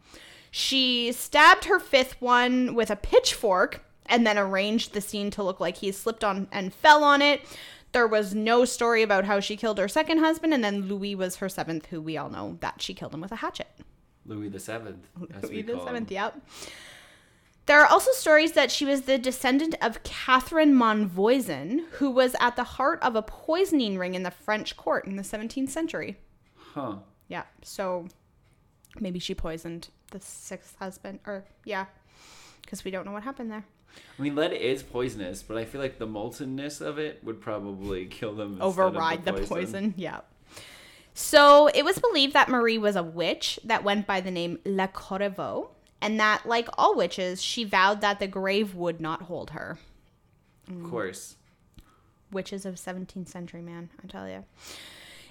She 0.49 1.11
stabbed 1.11 1.65
her 1.65 1.79
fifth 1.79 2.19
one 2.21 2.73
with 2.73 2.89
a 2.89 2.95
pitchfork 2.95 3.83
and 4.09 4.25
then 4.25 4.37
arranged 4.37 4.93
the 4.93 5.01
scene 5.01 5.31
to 5.31 5.43
look 5.43 5.59
like 5.59 5.77
he 5.77 5.91
slipped 5.91 6.23
on 6.23 6.47
and 6.51 6.73
fell 6.73 7.03
on 7.03 7.21
it. 7.21 7.41
There 7.91 8.07
was 8.07 8.35
no 8.35 8.65
story 8.65 9.01
about 9.01 9.25
how 9.25 9.39
she 9.39 9.55
killed 9.55 9.77
her 9.77 9.87
second 9.87 10.19
husband, 10.19 10.53
and 10.53 10.63
then 10.63 10.87
Louis 10.87 11.15
was 11.15 11.37
her 11.37 11.49
seventh, 11.49 11.87
who 11.87 12.01
we 12.01 12.17
all 12.17 12.29
know 12.29 12.57
that 12.59 12.81
she 12.81 12.93
killed 12.93 13.13
him 13.13 13.21
with 13.21 13.31
a 13.31 13.37
hatchet. 13.37 13.69
Louis 14.25 14.49
the 14.49 14.59
Seventh. 14.59 15.07
Louis 15.41 15.61
the 15.61 15.79
seventh, 15.83 16.11
yep. 16.11 16.39
There 17.65 17.81
are 17.81 17.87
also 17.87 18.11
stories 18.11 18.53
that 18.53 18.71
she 18.71 18.85
was 18.85 19.01
the 19.01 19.17
descendant 19.17 19.75
of 19.81 20.03
Catherine 20.03 20.73
Monvoisin, 20.73 21.85
who 21.91 22.09
was 22.09 22.35
at 22.39 22.55
the 22.55 22.63
heart 22.63 22.99
of 23.01 23.15
a 23.15 23.21
poisoning 23.21 23.97
ring 23.97 24.15
in 24.15 24.23
the 24.23 24.31
French 24.31 24.77
court 24.77 25.05
in 25.05 25.17
the 25.17 25.23
17th 25.23 25.69
century. 25.69 26.17
Huh. 26.55 26.97
Yeah, 27.27 27.43
so 27.63 28.07
maybe 28.99 29.19
she 29.19 29.35
poisoned 29.35 29.89
the 30.11 30.19
sixth 30.21 30.77
husband, 30.77 31.19
or 31.25 31.43
yeah, 31.65 31.87
because 32.61 32.85
we 32.85 32.91
don't 32.91 33.05
know 33.05 33.11
what 33.11 33.23
happened 33.23 33.51
there. 33.51 33.65
I 34.17 34.21
mean, 34.21 34.35
lead 34.35 34.53
is 34.53 34.83
poisonous, 34.83 35.43
but 35.43 35.57
I 35.57 35.65
feel 35.65 35.79
like 35.79 35.99
the 35.99 36.07
moltenness 36.07 36.81
of 36.81 36.97
it 36.97 37.23
would 37.23 37.39
probably 37.39 38.05
kill 38.05 38.35
them. 38.35 38.53
instead 38.53 38.67
of 38.67 38.79
Override 38.79 39.25
the 39.25 39.33
poison. 39.33 39.93
Yeah. 39.97 40.21
So 41.13 41.67
it 41.67 41.83
was 41.83 41.99
believed 41.99 42.33
that 42.33 42.49
Marie 42.49 42.77
was 42.77 42.95
a 42.95 43.03
witch 43.03 43.59
that 43.63 43.83
went 43.83 44.05
by 44.07 44.21
the 44.21 44.31
name 44.31 44.59
La 44.65 44.87
Corriveau, 44.87 45.69
and 46.01 46.19
that, 46.19 46.45
like 46.45 46.67
all 46.77 46.95
witches, 46.95 47.41
she 47.41 47.63
vowed 47.63 48.01
that 48.01 48.19
the 48.19 48.27
grave 48.27 48.75
would 48.75 48.99
not 49.01 49.23
hold 49.23 49.51
her. 49.51 49.77
Of 50.69 50.83
course. 50.89 51.35
witches 52.31 52.65
of 52.65 52.75
17th 52.75 53.29
century 53.29 53.61
man 53.61 53.89
i 54.03 54.07
tell 54.07 54.27
you 54.27 54.43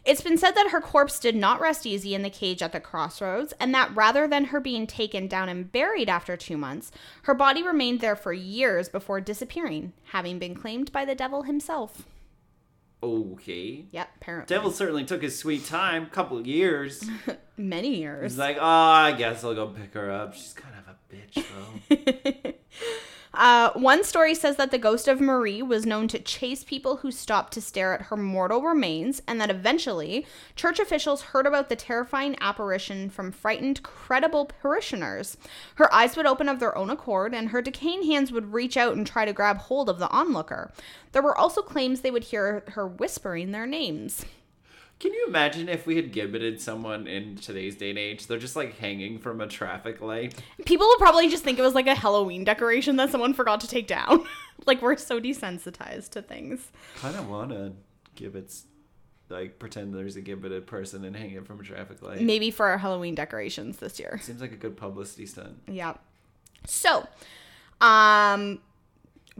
it's 0.06 0.22
been 0.22 0.38
said 0.38 0.52
that 0.52 0.70
her 0.70 0.80
corpse 0.80 1.18
did 1.18 1.34
not 1.36 1.60
rest 1.60 1.84
easy 1.84 2.14
in 2.14 2.22
the 2.22 2.30
cage 2.30 2.62
at 2.62 2.72
the 2.72 2.80
crossroads 2.80 3.52
and 3.60 3.74
that 3.74 3.94
rather 3.94 4.26
than 4.28 4.46
her 4.46 4.60
being 4.60 4.86
taken 4.86 5.26
down 5.26 5.48
and 5.48 5.72
buried 5.72 6.08
after 6.08 6.36
two 6.36 6.56
months 6.56 6.90
her 7.24 7.34
body 7.34 7.62
remained 7.62 8.00
there 8.00 8.16
for 8.16 8.32
years 8.32 8.88
before 8.88 9.20
disappearing 9.20 9.92
having 10.12 10.38
been 10.38 10.54
claimed 10.54 10.90
by 10.92 11.04
the 11.04 11.14
devil 11.14 11.42
himself 11.42 12.04
Okay. 13.02 13.84
yep 13.92 14.08
apparently 14.16 14.52
Devil 14.54 14.70
certainly 14.70 15.04
took 15.04 15.22
his 15.22 15.38
sweet 15.38 15.66
time, 15.66 16.06
couple 16.06 16.38
of 16.38 16.46
years. 16.46 17.04
many 17.58 17.96
years 17.96 18.32
He's 18.32 18.38
like, 18.38 18.56
oh, 18.58 18.64
I 18.64 19.12
guess 19.12 19.44
I'll 19.44 19.54
go 19.54 19.68
pick 19.68 19.92
her 19.94 20.10
up. 20.10 20.34
She's 20.34 20.54
kind 20.54 20.74
of 20.78 20.94
a 20.94 21.14
bitch, 21.14 21.44
though. 22.44 22.52
Uh, 23.36 23.70
one 23.74 24.02
story 24.02 24.34
says 24.34 24.56
that 24.56 24.70
the 24.70 24.78
ghost 24.78 25.06
of 25.06 25.20
Marie 25.20 25.60
was 25.60 25.84
known 25.84 26.08
to 26.08 26.18
chase 26.18 26.64
people 26.64 26.96
who 26.96 27.12
stopped 27.12 27.52
to 27.52 27.60
stare 27.60 27.92
at 27.92 28.02
her 28.02 28.16
mortal 28.16 28.62
remains, 28.62 29.20
and 29.28 29.38
that 29.38 29.50
eventually 29.50 30.26
church 30.54 30.80
officials 30.80 31.20
heard 31.20 31.46
about 31.46 31.68
the 31.68 31.76
terrifying 31.76 32.34
apparition 32.40 33.10
from 33.10 33.30
frightened, 33.30 33.82
credible 33.82 34.46
parishioners. 34.46 35.36
Her 35.74 35.92
eyes 35.92 36.16
would 36.16 36.24
open 36.24 36.48
of 36.48 36.60
their 36.60 36.76
own 36.78 36.88
accord, 36.88 37.34
and 37.34 37.50
her 37.50 37.60
decaying 37.60 38.04
hands 38.04 38.32
would 38.32 38.54
reach 38.54 38.78
out 38.78 38.96
and 38.96 39.06
try 39.06 39.26
to 39.26 39.34
grab 39.34 39.58
hold 39.58 39.90
of 39.90 39.98
the 39.98 40.08
onlooker. 40.08 40.72
There 41.12 41.22
were 41.22 41.36
also 41.36 41.60
claims 41.60 42.00
they 42.00 42.10
would 42.10 42.24
hear 42.24 42.64
her 42.68 42.86
whispering 42.86 43.52
their 43.52 43.66
names. 43.66 44.24
Can 44.98 45.12
you 45.12 45.26
imagine 45.28 45.68
if 45.68 45.86
we 45.86 45.96
had 45.96 46.12
gibbeted 46.12 46.58
someone 46.60 47.06
in 47.06 47.36
today's 47.36 47.76
day 47.76 47.90
and 47.90 47.98
age? 47.98 48.26
They're 48.26 48.38
just 48.38 48.56
like 48.56 48.78
hanging 48.78 49.18
from 49.18 49.42
a 49.42 49.46
traffic 49.46 50.00
light. 50.00 50.34
People 50.64 50.86
would 50.86 50.98
probably 50.98 51.28
just 51.28 51.44
think 51.44 51.58
it 51.58 51.62
was 51.62 51.74
like 51.74 51.86
a 51.86 51.94
Halloween 51.94 52.44
decoration 52.44 52.96
that 52.96 53.10
someone 53.10 53.34
forgot 53.34 53.60
to 53.60 53.68
take 53.68 53.86
down. 53.86 54.24
like, 54.66 54.80
we're 54.80 54.96
so 54.96 55.20
desensitized 55.20 56.10
to 56.10 56.22
things. 56.22 56.72
Kind 56.96 57.14
of 57.14 57.28
want 57.28 57.50
to 57.50 57.72
gibbets, 58.14 58.64
like 59.28 59.58
pretend 59.58 59.94
there's 59.94 60.16
a 60.16 60.22
gibbeted 60.22 60.66
person 60.66 61.04
and 61.04 61.14
hang 61.14 61.32
it 61.32 61.46
from 61.46 61.60
a 61.60 61.62
traffic 61.62 62.00
light. 62.00 62.22
Maybe 62.22 62.50
for 62.50 62.66
our 62.66 62.78
Halloween 62.78 63.14
decorations 63.14 63.76
this 63.76 64.00
year. 64.00 64.18
Seems 64.22 64.40
like 64.40 64.52
a 64.52 64.56
good 64.56 64.78
publicity 64.78 65.26
stunt. 65.26 65.58
Yeah. 65.68 65.94
So, 66.64 67.06
um, 67.82 68.60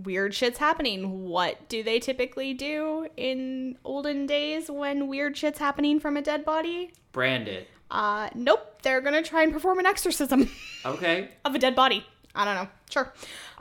weird 0.03 0.35
shit's 0.35 0.59
happening. 0.59 1.25
What 1.29 1.69
do 1.69 1.83
they 1.83 1.99
typically 2.01 2.53
do 2.55 3.09
in 3.17 3.79
olden 3.85 4.27
days 4.27 4.71
when 4.71 5.09
weird 5.09 5.37
shit's 5.37 5.59
happening 5.59 6.01
from 6.01 6.17
a 6.17 6.23
dead 6.23 6.45
body? 6.45 6.93
Brand 7.13 7.49
it. 7.49 7.69
Uh, 7.91 8.29
nope. 8.35 8.83
They're 8.83 9.01
gonna 9.01 9.23
try 9.23 9.43
and 9.43 9.53
perform 9.53 9.79
an 9.79 9.87
exorcism 9.87 10.51
Okay. 10.85 11.31
of 11.45 11.55
a 11.55 11.59
dead 11.59 11.75
body. 11.75 12.05
I 12.35 12.45
don't 12.45 12.55
know. 12.55 12.69
Sure. 12.91 13.13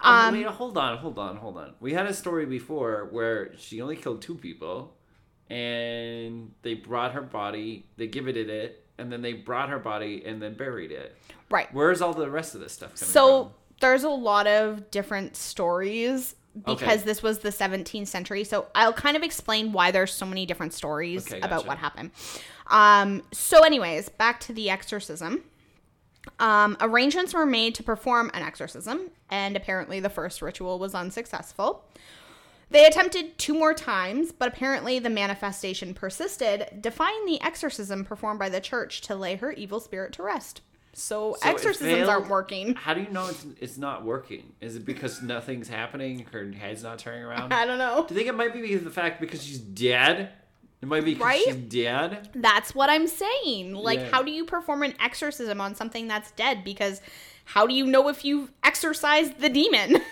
Um, 0.02 0.28
Um, 0.28 0.34
wait, 0.34 0.46
hold 0.48 0.78
on, 0.78 0.98
hold 0.98 1.18
on, 1.18 1.38
hold 1.38 1.58
on. 1.58 1.74
We 1.80 1.94
had 1.94 2.06
a 2.08 2.14
story 2.14 2.46
before 2.46 3.08
where 3.12 3.56
she 3.58 3.82
only 3.82 3.96
killed 3.96 4.22
two 4.22 4.36
people, 4.36 4.94
and 5.50 6.52
they 6.62 6.74
brought 6.74 7.14
her 7.14 7.22
body, 7.22 7.86
they 7.98 8.08
gibbeted 8.08 8.50
it, 8.50 8.86
and 8.98 9.12
then 9.12 9.22
they 9.22 9.34
brought 9.34 9.70
her 9.70 9.80
body 9.80 10.24
and 10.26 10.42
then 10.42 10.56
buried 10.56 10.92
it. 10.92 11.16
right. 11.50 11.74
Where's 11.74 12.02
all 12.02 12.14
the 12.14 12.30
rest 12.30 12.56
of 12.56 12.62
this 12.62 12.74
stuff 12.74 12.96
coming 13.00 13.12
So 13.12 13.44
from? 13.46 13.54
There's 13.80 14.04
a 14.04 14.10
lot 14.10 14.48
of 14.48 14.90
different 14.92 15.36
stories 15.36 16.36
because 16.66 16.82
Okay. 17.02 17.06
this 17.06 17.22
was 17.22 17.40
the 17.40 17.52
17th 17.52 18.08
century. 18.08 18.44
So 18.46 18.68
I'll 18.74 18.94
kind 18.94 19.18
of 19.18 19.24
explain 19.24 19.74
why 19.74 19.92
there's 19.92 20.14
so 20.14 20.26
many 20.26 20.46
different 20.46 20.74
stories 20.74 21.28
Okay, 21.28 21.42
about 21.42 21.66
what 21.68 21.78
happened. 21.78 22.12
Um, 22.68 23.24
so, 23.34 23.64
anyways, 23.64 24.10
back 24.10 24.40
to 24.42 24.54
the 24.54 24.70
exorcism. 24.70 25.44
Um, 26.40 26.76
arrangements 26.82 27.34
were 27.34 27.46
made 27.46 27.76
to 27.76 27.84
perform 27.84 28.32
an 28.34 28.42
exorcism, 28.42 29.12
and 29.30 29.56
apparently 29.56 30.00
the 30.00 30.10
first 30.10 30.42
ritual 30.42 30.80
was 30.80 30.96
unsuccessful. 30.96 31.84
They 32.72 32.86
attempted 32.86 33.38
two 33.38 33.54
more 33.54 33.76
times, 33.76 34.32
but 34.32 34.48
apparently 34.48 34.98
the 34.98 35.10
manifestation 35.12 35.94
persisted, 35.94 36.82
defying 36.82 37.26
the 37.26 37.40
exorcism 37.42 38.04
performed 38.04 38.40
by 38.40 38.50
the 38.50 38.60
church 38.60 39.02
to 39.02 39.16
lay 39.16 39.36
her 39.36 39.52
evil 39.52 39.80
spirit 39.80 40.14
to 40.14 40.24
rest. 40.24 40.62
So, 40.98 41.36
So 41.42 41.50
exorcisms 41.50 41.92
failed. 41.92 42.10
aren't 42.10 42.30
working. 42.30 42.74
How 42.76 42.94
do 42.94 43.02
you 43.02 43.10
know 43.10 43.28
it's, 43.28 43.46
it's 43.60 43.78
not 43.78 44.06
working? 44.06 44.54
Is 44.62 44.78
it 44.78 44.86
because 44.86 45.22
nothing's 45.22 45.68
happening? 45.68 46.26
Her 46.32 46.50
head's 46.52 46.84
not 46.84 47.00
turning 47.00 47.24
around? 47.24 47.54
I 47.54 47.66
don't 47.66 47.78
know. 47.78 48.06
Do 48.08 48.14
you 48.14 48.18
think 48.18 48.30
it 48.30 48.36
might 48.36 48.54
be 48.54 48.62
because 48.62 48.78
of 48.80 48.86
the 48.86 48.92
fact 48.92 49.20
because 49.20 49.44
she's 49.44 49.60
dead? 49.60 50.30
It 50.82 50.88
might 50.88 51.04
be 51.04 51.14
because 51.16 51.26
Right? 51.28 51.44
she's 51.46 51.56
dead. 51.56 52.30
That's 52.34 52.74
what 52.74 52.90
I'm 52.90 53.08
saying. 53.08 53.74
Like, 53.74 54.00
Yeah. 54.00 54.10
how 54.10 54.24
do 54.24 54.32
you 54.32 54.46
perform 54.46 54.84
an 54.84 54.94
exorcism 55.02 55.60
on 55.60 55.76
something 55.76 56.08
that's 56.08 56.32
dead? 56.32 56.64
Because 56.64 57.02
how 57.44 57.68
do 57.68 57.74
you 57.74 57.86
know 57.86 58.08
if 58.08 58.24
you've 58.24 58.52
exorcised 58.64 59.40
the 59.40 59.50
demon? 59.50 59.98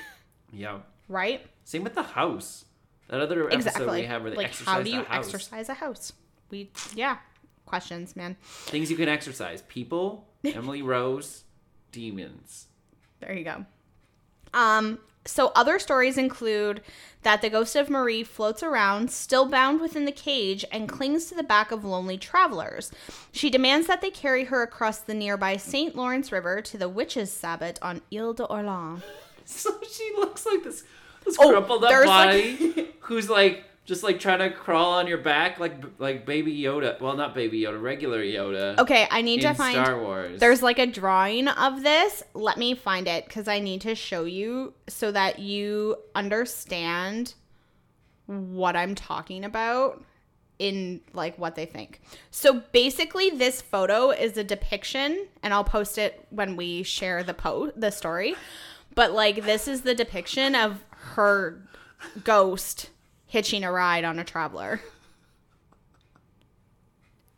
Yeah. 0.51 0.79
right? 1.07 1.45
Same 1.63 1.83
with 1.83 1.95
the 1.95 2.03
house. 2.03 2.65
That 3.07 3.21
other 3.21 3.45
episode 3.45 3.55
Exactly. 3.69 4.01
we 4.01 4.05
have 4.07 4.21
where 4.21 4.31
they 4.31 4.37
like, 4.37 4.47
exercise 4.47 4.73
how 4.73 4.83
do 4.83 4.89
you 4.91 5.05
exercise 5.09 5.69
a 5.69 5.73
house? 5.75 6.13
We, 6.51 6.69
yeah, 6.93 7.17
questions, 7.65 8.15
man. 8.15 8.35
Things 8.43 8.91
you 8.91 8.97
can 8.97 9.09
exercise: 9.09 9.63
people, 9.63 10.27
Emily 10.55 10.81
Rose, 10.81 11.43
demons. 11.91 12.67
There 13.19 13.33
you 13.33 13.43
go. 13.43 13.65
Um, 14.53 14.99
so 15.25 15.51
other 15.55 15.79
stories 15.79 16.17
include 16.17 16.81
that 17.21 17.41
the 17.41 17.49
ghost 17.49 17.75
of 17.77 17.89
Marie 17.89 18.23
floats 18.23 18.61
around, 18.61 19.09
still 19.09 19.45
bound 19.47 19.79
within 19.79 20.03
the 20.05 20.11
cage, 20.11 20.65
and 20.71 20.89
clings 20.89 21.25
to 21.25 21.35
the 21.35 21.43
back 21.43 21.71
of 21.71 21.85
lonely 21.85 22.17
travelers. 22.17 22.91
She 23.31 23.49
demands 23.49 23.87
that 23.87 24.01
they 24.01 24.09
carry 24.11 24.43
her 24.45 24.61
across 24.61 24.99
the 24.99 25.13
nearby 25.13 25.55
St. 25.55 25.95
Lawrence 25.95 26.31
River 26.33 26.61
to 26.61 26.77
the 26.77 26.89
witches' 26.89 27.31
sabbat 27.31 27.79
on 27.81 28.01
Ile 28.13 28.33
d'Orléans. 28.33 29.01
So 29.45 29.77
she 29.91 30.09
looks 30.17 30.45
like 30.45 30.63
this 30.63 30.85
this 31.25 31.35
Oh, 31.37 31.49
crumpled 31.51 31.83
up 31.83 31.89
there's, 31.89 32.07
like- 32.07 32.59
body 32.59 32.87
who's 33.01 33.29
like 33.29 33.65
just 33.85 34.01
like 34.03 34.19
trying 34.19 34.39
to 34.39 34.49
crawl 34.49 34.93
on 34.93 35.07
your 35.07 35.17
back 35.17 35.59
like 35.59 35.75
like 35.99 36.25
baby 36.25 36.57
Yoda. 36.57 36.99
Well, 37.01 37.15
not 37.15 37.35
baby 37.35 37.61
Yoda, 37.61 37.81
regular 37.81 38.23
Yoda. 38.23 38.77
Okay, 38.79 39.07
I 39.11 39.21
need 39.21 39.41
to 39.41 39.53
find. 39.53 39.73
Star 39.73 39.99
Wars. 39.99 40.39
There's 40.39 40.61
like 40.61 40.79
a 40.79 40.87
drawing 40.87 41.47
of 41.47 41.83
this. 41.83 42.23
Let 42.33 42.57
me 42.57 42.75
find 42.75 43.07
it 43.07 43.25
because 43.25 43.47
I 43.47 43.59
need 43.59 43.81
to 43.81 43.95
show 43.95 44.23
you 44.23 44.73
so 44.87 45.11
that 45.11 45.39
you 45.39 45.97
understand 46.15 47.33
what 48.25 48.75
I'm 48.75 48.95
talking 48.95 49.43
about 49.43 50.03
in 50.59 51.01
like 51.13 51.37
what 51.37 51.55
they 51.55 51.65
think. 51.65 51.99
So 52.31 52.61
basically 52.71 53.31
this 53.31 53.61
photo 53.61 54.11
is 54.11 54.37
a 54.37 54.43
depiction 54.45 55.27
and 55.41 55.53
I'll 55.53 55.63
post 55.63 55.97
it 55.97 56.25
when 56.29 56.55
we 56.55 56.83
share 56.83 57.21
the 57.23 57.33
post 57.33 57.79
the 57.79 57.91
story. 57.91 58.35
But 58.95 59.11
like 59.11 59.43
this 59.43 59.67
is 59.67 59.81
the 59.81 59.93
depiction 59.93 60.55
of 60.55 60.85
her 61.15 61.61
ghost 62.23 62.91
hitching 63.33 63.63
a 63.63 63.71
ride 63.71 64.03
on 64.03 64.19
a 64.19 64.23
traveler. 64.23 64.79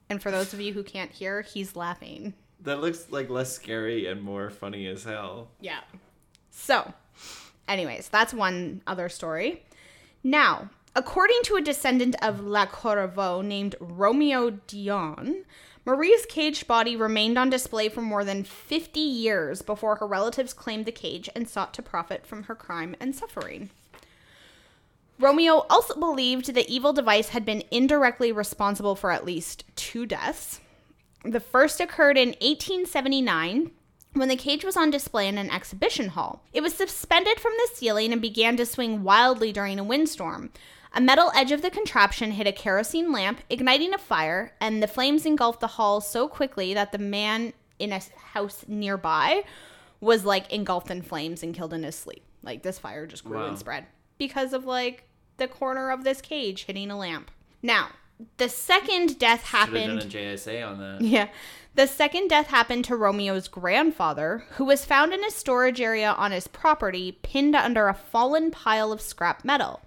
And 0.09 0.21
for 0.21 0.29
those 0.29 0.53
of 0.53 0.59
you 0.59 0.73
who 0.73 0.83
can't 0.83 1.09
hear, 1.09 1.41
he's 1.41 1.73
laughing. 1.77 2.33
that 2.59 2.81
looks 2.81 3.09
like 3.11 3.29
less 3.29 3.53
scary 3.53 4.05
and 4.05 4.21
more 4.21 4.49
funny 4.49 4.87
as 4.87 5.05
hell. 5.05 5.47
Yeah. 5.61 5.79
So, 6.51 6.93
anyways, 7.69 8.09
that's 8.09 8.33
one 8.33 8.81
other 8.85 9.07
story. 9.07 9.63
Now, 10.21 10.69
according 10.97 11.39
to 11.43 11.55
a 11.55 11.61
descendant 11.61 12.17
of 12.21 12.41
La 12.41 12.65
Corriveau 12.65 13.41
named 13.43 13.75
Romeo 13.79 14.49
Dion, 14.49 15.45
Marie's 15.85 16.25
caged 16.25 16.67
body 16.67 16.97
remained 16.97 17.37
on 17.37 17.49
display 17.49 17.87
for 17.87 18.01
more 18.01 18.25
than 18.25 18.43
50 18.43 18.99
years 18.99 19.61
before 19.61 19.95
her 19.95 20.07
relatives 20.07 20.53
claimed 20.53 20.85
the 20.85 20.91
cage 20.91 21.29
and 21.33 21.47
sought 21.47 21.73
to 21.75 21.81
profit 21.81 22.25
from 22.25 22.43
her 22.43 22.55
crime 22.55 22.97
and 22.99 23.15
suffering. 23.15 23.69
Romeo 25.19 25.65
also 25.69 25.97
believed 25.99 26.53
the 26.53 26.69
evil 26.73 26.91
device 26.93 27.29
had 27.29 27.45
been 27.45 27.63
indirectly 27.71 28.31
responsible 28.31 28.95
for 28.95 29.11
at 29.11 29.25
least 29.25 29.63
two 29.75 30.05
deaths. 30.05 30.59
The 31.23 31.39
first 31.39 31.79
occurred 31.79 32.17
in 32.17 32.29
1879 32.41 33.71
when 34.13 34.29
the 34.29 34.35
cage 34.35 34.63
was 34.63 34.77
on 34.77 34.91
display 34.91 35.27
in 35.27 35.37
an 35.37 35.49
exhibition 35.49 36.09
hall. 36.09 36.43
It 36.53 36.61
was 36.61 36.73
suspended 36.73 37.39
from 37.39 37.53
the 37.57 37.75
ceiling 37.75 38.13
and 38.13 38.21
began 38.21 38.57
to 38.57 38.65
swing 38.65 39.03
wildly 39.03 39.51
during 39.51 39.79
a 39.79 39.83
windstorm. 39.83 40.51
A 40.93 41.01
metal 41.01 41.31
edge 41.35 41.51
of 41.51 41.61
the 41.61 41.69
contraption 41.69 42.31
hit 42.31 42.47
a 42.47 42.53
kerosene 42.53 43.11
lamp, 43.11 43.41
igniting 43.49 43.93
a 43.93 43.97
fire, 43.97 44.53
and 44.61 44.81
the 44.81 44.87
flames 44.87 45.25
engulfed 45.25 45.59
the 45.59 45.67
hall 45.67 45.99
so 45.99 46.27
quickly 46.29 46.73
that 46.73 46.91
the 46.93 46.97
man 46.97 47.51
in 47.79 47.91
a 47.91 47.99
house 48.33 48.63
nearby 48.67 49.43
was 49.99 50.23
like 50.23 50.51
engulfed 50.53 50.89
in 50.89 51.01
flames 51.01 51.43
and 51.43 51.53
killed 51.53 51.73
in 51.73 51.83
his 51.83 51.95
sleep. 51.95 52.23
Like 52.43 52.63
this 52.63 52.79
fire 52.79 53.05
just 53.07 53.25
grew 53.25 53.39
Wow. 53.39 53.47
and 53.47 53.57
spread 53.59 53.85
because 54.17 54.53
of 54.53 54.65
like 54.65 55.03
the 55.37 55.47
corner 55.47 55.91
of 55.91 56.03
this 56.03 56.21
cage 56.21 56.65
hitting 56.65 56.91
a 56.91 56.97
lamp. 56.97 57.31
Now, 57.61 57.89
the 58.37 58.47
second 58.49 59.19
death 59.19 59.45
Should 59.47 59.57
have 59.57 59.73
done 59.73 59.97
happened. 59.97 60.13
a 60.15 60.17
JSA 60.17 60.67
on 60.67 60.79
that. 60.79 61.01
Yeah. 61.01 61.27
The 61.75 61.87
second 61.87 62.29
death 62.29 62.47
happened 62.47 62.85
to 62.85 62.95
Romeo's 62.95 63.49
grandfather, 63.49 64.45
who 64.51 64.63
was 64.63 64.85
found 64.85 65.13
in 65.13 65.23
a 65.25 65.29
storage 65.31 65.81
area 65.81 66.11
on 66.11 66.31
his 66.31 66.47
property, 66.47 67.19
pinned 67.21 67.53
under 67.55 67.89
a 67.89 67.93
fallen 67.93 68.49
pile 68.49 68.93
of 68.93 69.01
scrap 69.01 69.43
metal. 69.43 69.81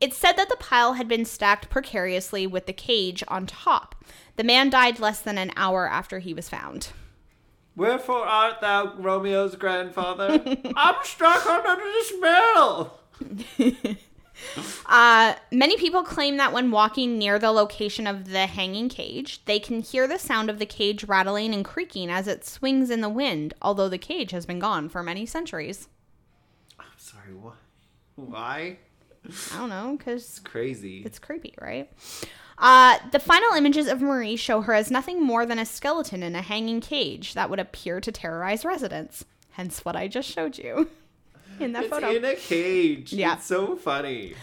It's 0.00 0.16
said 0.16 0.32
that 0.34 0.48
the 0.48 0.56
pile 0.56 0.94
had 0.94 1.06
been 1.08 1.26
stacked 1.26 1.68
precariously 1.68 2.46
with 2.46 2.64
the 2.64 2.72
cage 2.72 3.22
on 3.28 3.46
top. 3.46 3.94
The 4.36 4.44
man 4.44 4.70
died 4.70 5.00
less 5.00 5.20
than 5.20 5.36
an 5.36 5.52
hour 5.56 5.86
after 5.86 6.20
he 6.20 6.32
was 6.32 6.48
found. 6.48 6.88
Wherefore 7.76 8.24
art 8.24 8.60
thou 8.62 8.94
Romeo's 8.96 9.56
grandfather? 9.56 10.40
I'm 10.76 10.94
struck 11.04 11.44
under 11.46 11.74
the 11.84 12.04
spell. 12.04 13.00
Uh, 14.86 15.34
many 15.50 15.76
people 15.76 16.02
claim 16.02 16.36
that 16.36 16.52
when 16.52 16.70
walking 16.70 17.18
near 17.18 17.38
the 17.38 17.50
location 17.50 18.06
of 18.06 18.30
the 18.30 18.46
hanging 18.46 18.88
cage, 18.88 19.44
they 19.44 19.58
can 19.58 19.80
hear 19.80 20.06
the 20.06 20.18
sound 20.18 20.48
of 20.48 20.58
the 20.58 20.66
cage 20.66 21.04
rattling 21.04 21.52
and 21.52 21.64
creaking 21.64 22.10
as 22.10 22.26
it 22.26 22.44
swings 22.44 22.90
in 22.90 23.00
the 23.00 23.08
wind, 23.08 23.52
although 23.60 23.88
the 23.88 23.98
cage 23.98 24.30
has 24.30 24.46
been 24.46 24.58
gone 24.58 24.88
for 24.88 25.02
many 25.02 25.26
centuries. 25.26 25.88
I'm 26.78 26.86
sorry, 26.96 27.34
what? 27.34 27.56
Why? 28.14 28.78
I 29.52 29.58
don't 29.58 29.68
know, 29.68 29.96
because 29.98 30.22
It's 30.22 30.38
crazy. 30.38 31.02
It's 31.04 31.18
creepy, 31.18 31.54
right? 31.60 31.90
Uh, 32.56 32.98
the 33.12 33.18
final 33.18 33.54
images 33.54 33.86
of 33.86 34.00
Marie 34.00 34.36
show 34.36 34.62
her 34.62 34.72
as 34.72 34.90
nothing 34.90 35.22
more 35.22 35.46
than 35.46 35.58
a 35.58 35.66
skeleton 35.66 36.22
in 36.22 36.34
a 36.34 36.42
hanging 36.42 36.80
cage 36.80 37.34
that 37.34 37.50
would 37.50 37.60
appear 37.60 38.00
to 38.00 38.10
terrorize 38.10 38.64
residents. 38.64 39.24
Hence 39.50 39.84
what 39.84 39.96
I 39.96 40.08
just 40.08 40.28
showed 40.28 40.58
you 40.58 40.88
in 41.60 41.72
that 41.72 41.84
It's 41.84 41.90
photo. 41.92 42.10
in 42.10 42.24
a 42.24 42.34
cage. 42.34 43.12
Yeah. 43.12 43.34
It's 43.34 43.46
so 43.46 43.76
funny. 43.76 44.34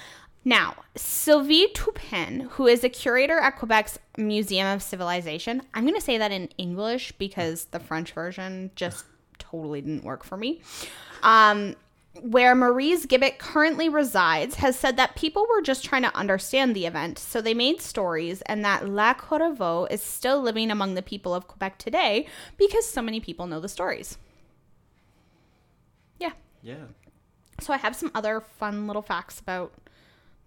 Now, 0.48 0.76
Sylvie 0.96 1.68
Toupin, 1.74 2.42
who 2.52 2.68
is 2.68 2.84
a 2.84 2.90
curator 2.90 3.40
at 3.40 3.58
Quebec's 3.58 3.98
Museum 4.18 4.68
of 4.68 4.84
Civilization, 4.84 5.64
I'm 5.74 5.84
going 5.84 5.96
to 5.96 6.02
say 6.02 6.20
that 6.20 6.32
in 6.32 6.50
English 6.60 7.14
because 7.14 7.66
the 7.66 7.80
French 7.80 8.12
version 8.12 8.70
just 8.76 9.06
totally 9.40 9.82
didn't 9.82 10.04
work 10.04 10.24
for 10.24 10.38
me. 10.38 10.62
Um, 11.24 11.76
where 12.22 12.56
Marie's 12.56 13.06
gibbet 13.08 13.40
currently 13.40 13.90
resides, 13.90 14.56
has 14.56 14.78
said 14.78 14.98
that 14.98 15.16
people 15.16 15.46
were 15.50 15.62
just 15.62 15.84
trying 15.84 16.04
to 16.04 16.16
understand 16.16 16.76
the 16.76 16.86
event, 16.86 17.18
so 17.20 17.42
they 17.42 17.54
made 17.54 17.82
stories, 17.82 18.42
and 18.44 18.64
that 18.64 18.88
La 18.88 19.14
Corriveau 19.16 19.92
is 19.92 20.02
still 20.02 20.40
living 20.42 20.72
among 20.72 20.94
the 20.94 21.02
people 21.02 21.34
of 21.34 21.48
Quebec 21.48 21.78
today 21.78 22.28
because 22.56 22.88
so 22.88 23.02
many 23.02 23.20
people 23.20 23.48
know 23.48 23.60
the 23.60 23.68
stories. 23.68 24.18
Yeah. 26.20 26.32
Yeah. 26.62 26.76
So 27.60 27.74
I 27.74 27.78
have 27.78 27.96
some 27.96 28.12
other 28.14 28.42
fun 28.42 28.88
little 28.88 29.02
facts 29.02 29.40
about 29.40 29.74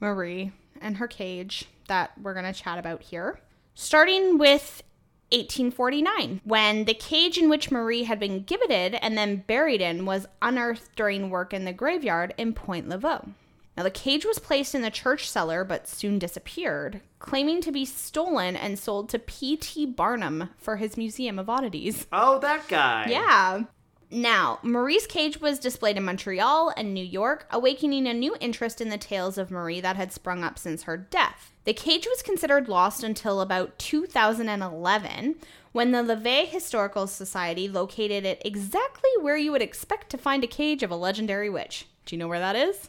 Marie 0.01 0.53
and 0.81 0.99
her 0.99 1.09
cage 1.09 1.67
that 1.89 2.13
we're 2.21 2.35
going 2.35 2.45
to 2.45 2.53
chat 2.53 2.79
about 2.79 3.03
here. 3.03 3.41
Starting 3.75 4.39
with 4.39 4.83
1849, 5.31 6.41
when 6.45 6.85
the 6.85 6.95
cage 6.95 7.37
in 7.39 7.49
which 7.51 7.71
Marie 7.71 8.05
had 8.05 8.19
been 8.19 8.43
gibbeted 8.43 8.95
and 9.03 9.17
then 9.17 9.45
buried 9.47 9.81
in 9.81 10.07
was 10.07 10.27
unearthed 10.41 10.95
during 10.97 11.31
work 11.31 11.53
in 11.53 11.65
the 11.65 11.73
graveyard 11.73 12.35
in 12.39 12.55
Point 12.55 12.89
Laveau. 12.89 13.31
Now, 13.77 13.85
the 13.85 13.91
cage 13.91 14.25
was 14.25 14.41
placed 14.41 14.75
in 14.75 14.83
the 14.83 14.91
church 14.91 15.31
cellar 15.31 15.63
but 15.65 15.87
soon 15.87 16.19
disappeared, 16.19 17.01
claiming 17.21 17.61
to 17.61 17.71
be 17.71 17.85
stolen 17.85 18.57
and 18.57 18.77
sold 18.77 19.09
to 19.11 19.21
P.T. 19.21 19.87
Barnum 19.87 20.51
for 20.59 20.77
his 20.77 20.97
Museum 20.97 21.39
of 21.39 21.49
Oddities. 21.49 22.07
Oh, 22.13 22.41
that 22.41 22.67
guy. 22.67 23.07
Yeah. 23.09 23.63
Now, 24.11 24.59
Marie's 24.63 25.07
cage 25.07 25.39
was 25.39 25.59
displayed 25.59 25.99
in 25.99 26.05
Montreal 26.05 26.73
and 26.77 26.95
New 26.95 27.05
York, 27.05 27.47
awakening 27.51 28.07
a 28.07 28.15
new 28.15 28.35
interest 28.41 28.81
in 28.81 28.89
the 28.89 28.97
tales 28.97 29.37
of 29.37 29.51
Marie 29.51 29.83
that 29.83 29.97
had 29.97 30.13
sprung 30.13 30.43
up 30.43 30.59
since 30.59 30.85
her 30.85 30.97
death. 30.97 31.53
The 31.65 31.75
cage 31.75 32.07
was 32.07 32.23
considered 32.23 32.69
lost 32.69 33.05
until 33.05 33.43
about 33.43 33.79
2011, 33.79 35.37
when 35.73 35.93
the 35.93 36.03
Levay 36.03 36.47
Historical 36.47 37.07
Society 37.07 37.69
located 37.69 38.25
it 38.25 38.41
exactly 38.43 39.11
where 39.21 39.37
you 39.37 39.53
would 39.53 39.61
expect 39.61 40.09
to 40.11 40.19
find 40.19 40.43
a 40.43 40.47
cage 40.49 40.83
of 40.83 40.91
a 40.91 40.97
legendary 40.97 41.51
witch. 41.51 41.87
Do 42.07 42.17
you 42.17 42.19
know 42.19 42.29
where 42.29 42.39
that 42.39 42.57
is? 42.57 42.89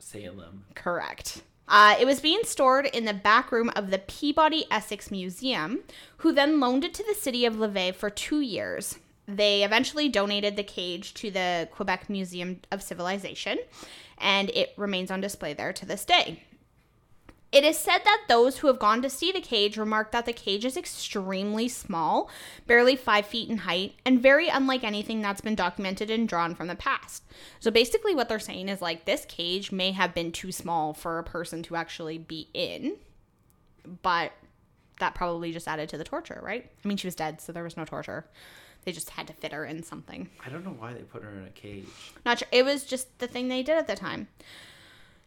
Salem. 0.00 0.64
Correct. 0.74 1.42
Uh, 1.68 1.94
it 2.00 2.04
was 2.04 2.20
being 2.20 2.42
stored 2.42 2.86
in 2.86 3.04
the 3.04 3.14
back 3.14 3.52
room 3.52 3.70
of 3.76 3.90
the 3.90 3.98
Peabody 3.98 4.66
Essex 4.72 5.12
Museum, 5.12 5.84
who 6.18 6.32
then 6.32 6.58
loaned 6.58 6.84
it 6.84 6.92
to 6.94 7.04
the 7.04 7.14
city 7.14 7.46
of 7.46 7.54
Levay 7.54 7.94
for 7.94 8.10
two 8.10 8.40
years. 8.40 8.98
They 9.26 9.62
eventually 9.62 10.08
donated 10.08 10.56
the 10.56 10.64
cage 10.64 11.14
to 11.14 11.30
the 11.30 11.68
Quebec 11.70 12.10
Museum 12.10 12.60
of 12.70 12.82
Civilization, 12.82 13.58
and 14.18 14.50
it 14.50 14.72
remains 14.76 15.10
on 15.10 15.20
display 15.20 15.54
there 15.54 15.72
to 15.72 15.86
this 15.86 16.04
day. 16.04 16.42
It 17.52 17.64
is 17.64 17.78
said 17.78 17.98
that 18.04 18.24
those 18.28 18.58
who 18.58 18.66
have 18.68 18.78
gone 18.78 19.02
to 19.02 19.10
see 19.10 19.30
the 19.30 19.40
cage 19.40 19.76
remark 19.76 20.10
that 20.12 20.24
the 20.24 20.32
cage 20.32 20.64
is 20.64 20.74
extremely 20.74 21.68
small, 21.68 22.30
barely 22.66 22.96
five 22.96 23.26
feet 23.26 23.50
in 23.50 23.58
height, 23.58 23.94
and 24.06 24.22
very 24.22 24.48
unlike 24.48 24.82
anything 24.82 25.20
that's 25.20 25.42
been 25.42 25.54
documented 25.54 26.10
and 26.10 26.26
drawn 26.26 26.54
from 26.54 26.68
the 26.68 26.74
past. 26.74 27.22
So 27.60 27.70
basically, 27.70 28.14
what 28.14 28.30
they're 28.30 28.38
saying 28.38 28.70
is 28.70 28.80
like 28.80 29.04
this 29.04 29.26
cage 29.26 29.70
may 29.70 29.92
have 29.92 30.14
been 30.14 30.32
too 30.32 30.50
small 30.50 30.94
for 30.94 31.18
a 31.18 31.24
person 31.24 31.62
to 31.64 31.76
actually 31.76 32.16
be 32.16 32.48
in, 32.54 32.96
but 34.00 34.32
that 34.98 35.14
probably 35.14 35.52
just 35.52 35.68
added 35.68 35.90
to 35.90 35.98
the 35.98 36.04
torture, 36.04 36.40
right? 36.42 36.70
I 36.82 36.88
mean, 36.88 36.96
she 36.96 37.06
was 37.06 37.14
dead, 37.14 37.42
so 37.42 37.52
there 37.52 37.64
was 37.64 37.76
no 37.76 37.84
torture. 37.84 38.24
They 38.84 38.92
just 38.92 39.10
had 39.10 39.26
to 39.28 39.32
fit 39.32 39.52
her 39.52 39.64
in 39.64 39.82
something. 39.82 40.28
I 40.44 40.48
don't 40.48 40.64
know 40.64 40.76
why 40.76 40.92
they 40.92 41.02
put 41.02 41.22
her 41.22 41.30
in 41.30 41.44
a 41.46 41.50
cage. 41.50 41.86
Not 42.24 42.40
sure. 42.40 42.48
It 42.50 42.64
was 42.64 42.84
just 42.84 43.18
the 43.18 43.28
thing 43.28 43.48
they 43.48 43.62
did 43.62 43.76
at 43.76 43.86
the 43.86 43.96
time. 43.96 44.28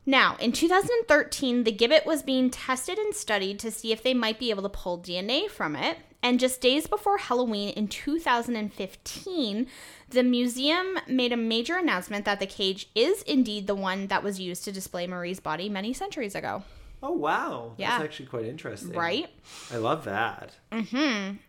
Now, 0.06 0.36
in 0.40 0.52
2013, 0.52 1.64
the 1.64 1.72
gibbet 1.72 2.06
was 2.06 2.22
being 2.22 2.52
tested 2.52 3.00
and 3.00 3.16
studied 3.16 3.58
to 3.60 3.72
see 3.72 3.92
if 3.92 4.04
they 4.04 4.14
might 4.14 4.38
be 4.38 4.52
able 4.52 4.62
to 4.64 4.70
pull 4.70 5.00
DNA 5.00 5.50
from 5.50 5.76
it. 5.76 5.98
And 6.22 6.40
just 6.40 6.62
days 6.62 6.86
before 6.86 7.18
Halloween 7.18 7.70
in 7.70 7.88
2015, 7.88 9.68
the 10.10 10.24
museum 10.24 11.00
made 11.08 11.32
a 11.32 11.38
major 11.38 11.78
announcement 11.78 12.26
that 12.26 12.40
the 12.40 12.48
cage 12.48 12.90
is 12.94 13.22
indeed 13.24 13.68
the 13.68 13.76
one 13.76 14.08
that 14.08 14.24
was 14.24 14.40
used 14.40 14.64
to 14.66 14.72
display 14.72 15.08
Marie's 15.08 15.40
body 15.40 15.70
many 15.70 15.94
centuries 15.94 16.36
ago. 16.36 16.64
Oh 17.04 17.12
wow. 17.12 17.74
Yeah. 17.78 17.92
That's 17.92 18.06
actually 18.06 18.26
quite 18.28 18.46
interesting. 18.46 18.94
Right? 18.94 19.30
I 19.72 19.78
love 19.78 20.06
that. 20.06 20.54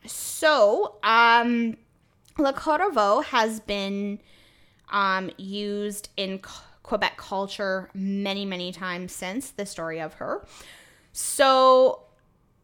So, 0.07 0.97
um, 1.03 1.77
Le 2.39 2.53
Corriveau 2.53 3.25
has 3.25 3.61
been 3.61 4.19
um, 4.91 5.31
used 5.39 6.11
in 6.17 6.41
Quebec 6.83 7.17
culture 7.17 7.91
many, 7.95 8.45
many 8.45 8.73
times 8.73 9.13
since 9.13 9.51
the 9.51 9.67
story 9.67 10.01
of 10.01 10.15
her. 10.15 10.47
So, 11.13 12.03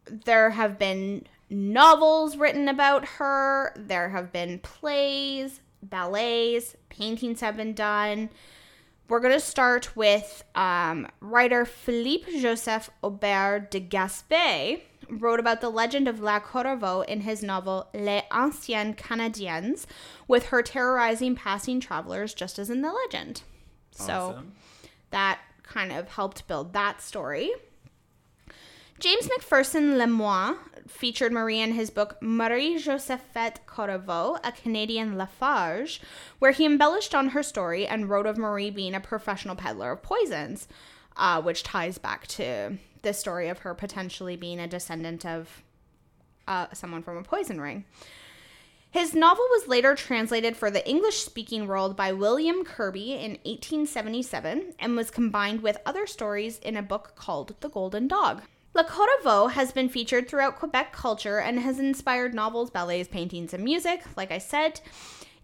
there 0.07 0.51
have 0.51 0.79
been 0.79 1.27
novels 1.49 2.37
written 2.37 2.69
about 2.69 3.07
her, 3.07 3.73
there 3.77 4.11
have 4.11 4.33
been 4.33 4.59
plays, 4.59 5.61
ballets, 5.83 6.77
paintings 6.89 7.41
have 7.41 7.57
been 7.57 7.73
done. 7.73 8.31
We're 9.09 9.21
going 9.21 9.35
to 9.35 9.41
start 9.41 9.97
with 9.97 10.45
um, 10.55 11.09
writer 11.21 11.65
Philippe 11.65 12.41
Joseph 12.41 12.91
Aubert 13.03 13.71
de 13.71 13.81
Gaspé 13.81 14.83
wrote 15.21 15.41
about 15.41 15.61
the 15.61 15.71
legend 15.71 16.09
of 16.09 16.21
La 16.21 16.41
Corriveau 16.41 17.05
in 17.07 17.23
his 17.23 17.43
novel 17.43 17.89
Les 17.95 18.25
Anciens 18.31 18.97
Canadiens, 18.97 19.87
with 20.27 20.47
her 20.47 20.63
terrorizing 20.63 21.35
passing 21.37 21.81
travelers 21.81 22.35
just 22.35 22.59
as 22.59 22.71
in 22.71 22.83
the 22.83 22.93
legend. 22.93 23.43
So 23.91 24.43
that 25.11 25.41
kind 25.63 25.93
of 25.93 26.09
helped 26.09 26.47
build 26.49 26.73
that 26.73 27.03
story. 27.03 27.53
James 28.99 29.29
MacPherson 29.29 29.97
Le 29.99 30.07
Moine 30.07 30.57
featured 30.87 31.33
Marie 31.33 31.61
in 31.61 31.73
his 31.73 31.91
book 31.91 32.17
Marie 32.21 32.79
Josephette 32.79 33.67
Corriveau, 33.67 34.39
a 34.45 34.53
Canadian 34.53 35.19
Lafarge, 35.19 36.01
where 36.39 36.53
he 36.53 36.65
embellished 36.65 37.15
on 37.15 37.31
her 37.31 37.43
story 37.43 37.85
and 37.87 38.09
wrote 38.09 38.27
of 38.27 38.39
Marie 38.39 38.71
being 38.71 38.95
a 38.95 39.01
professional 39.01 39.57
peddler 39.57 39.91
of 39.91 40.03
poisons, 40.03 40.69
uh, 41.17 41.43
which 41.43 41.65
ties 41.65 41.99
back 41.99 42.29
to 42.29 42.79
the 43.03 43.13
story 43.13 43.49
of 43.49 43.61
her 43.61 43.75
potentially 43.75 44.37
being 44.37 44.59
a 44.59 44.67
descendant 44.67 45.27
of 45.27 45.63
uh, 46.47 46.67
someone 46.73 47.03
from 47.03 47.17
a 47.17 47.23
poison 47.23 47.61
ring. 47.61 47.85
His 48.91 49.15
novel 49.15 49.47
was 49.51 49.69
later 49.69 49.95
translated 49.95 50.55
for 50.55 50.71
the 50.71 50.87
English 50.87 51.17
speaking 51.17 51.67
world 51.67 51.97
by 51.97 52.13
William 52.13 52.63
Kirby 52.63 53.13
in 53.13 53.39
1877 53.45 54.75
and 54.79 54.97
was 54.97 55.11
combined 55.11 55.63
with 55.63 55.79
other 55.87 56.07
stories 56.07 56.59
in 56.59 56.77
a 56.77 56.83
book 56.83 57.15
called 57.17 57.55
The 57.61 57.71
Golden 57.71 58.07
Dog. 58.07 58.43
Le 58.75 58.85
Corriveau 58.85 59.51
has 59.51 59.73
been 59.73 59.89
featured 59.89 60.29
throughout 60.29 60.59
Quebec 60.59 60.93
culture 60.93 61.39
and 61.39 61.59
has 61.61 61.79
inspired 61.79 62.35
novels, 62.35 62.71
ballets, 62.71 63.09
paintings, 63.09 63.55
and 63.55 63.65
music, 63.65 64.03
like 64.15 64.31
I 64.31 64.39
said. 64.39 64.81